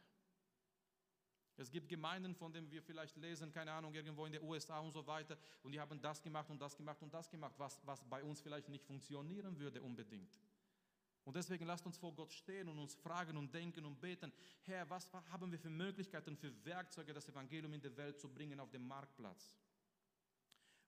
[1.57, 4.91] Es gibt Gemeinden, von denen wir vielleicht lesen, keine Ahnung, irgendwo in den USA und
[4.91, 8.03] so weiter, und die haben das gemacht und das gemacht und das gemacht, was, was
[8.05, 10.39] bei uns vielleicht nicht funktionieren würde unbedingt.
[11.25, 14.31] Und deswegen lasst uns vor Gott stehen und uns fragen und denken und beten,
[14.63, 18.59] Herr, was haben wir für Möglichkeiten, für Werkzeuge, das Evangelium in die Welt zu bringen
[18.59, 19.55] auf dem Marktplatz?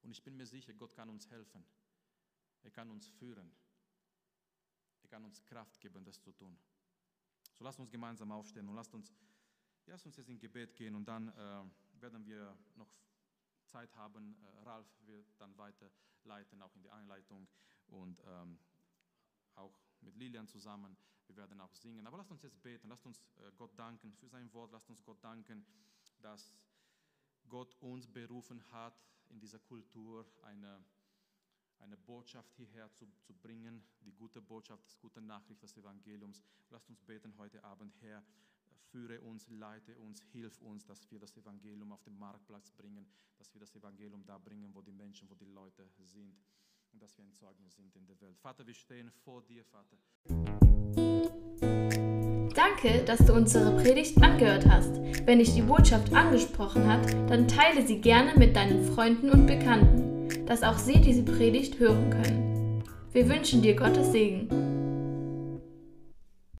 [0.02, 1.64] Und ich bin mir sicher, Gott kann uns helfen.
[2.64, 3.50] Er kann uns führen.
[5.04, 6.58] Er kann uns Kraft geben, das zu tun.
[7.54, 9.14] So lasst uns gemeinsam aufstehen und lasst uns
[9.88, 12.90] Lass uns jetzt in Gebet gehen und dann äh, werden wir noch
[13.68, 14.36] Zeit haben.
[14.44, 17.48] Äh, Ralf wird dann weiterleiten, auch in die Einleitung
[17.88, 18.58] und ähm,
[19.54, 20.98] auch mit Lilian zusammen.
[21.28, 22.06] Wir werden auch singen.
[22.08, 25.04] Aber lasst uns jetzt beten, lasst uns äh, Gott danken für sein Wort, lasst uns
[25.04, 25.66] Gott danken,
[26.22, 26.56] dass
[27.48, 30.84] Gott uns berufen hat, in dieser Kultur eine,
[31.80, 36.44] eine Botschaft hierher zu, zu bringen, die gute Botschaft, das gute Nachricht des Evangeliums.
[36.70, 38.24] Lasst uns beten heute Abend, Herr,
[38.92, 43.06] führe uns, leite uns, hilf uns, dass wir das Evangelium auf den Marktplatz bringen,
[43.38, 46.36] dass wir das Evangelium da bringen, wo die Menschen, wo die Leute sind
[46.94, 48.38] und dass wir ein Zeugnis sind in der Welt.
[48.40, 49.98] Vater, wir stehen vor dir, Vater.
[52.56, 54.96] Danke, dass du unsere Predigt angehört hast.
[55.26, 60.46] Wenn dich die Botschaft angesprochen hat, dann teile sie gerne mit deinen Freunden und Bekannten,
[60.46, 62.84] dass auch sie diese Predigt hören können.
[63.12, 64.75] Wir wünschen dir Gottes Segen.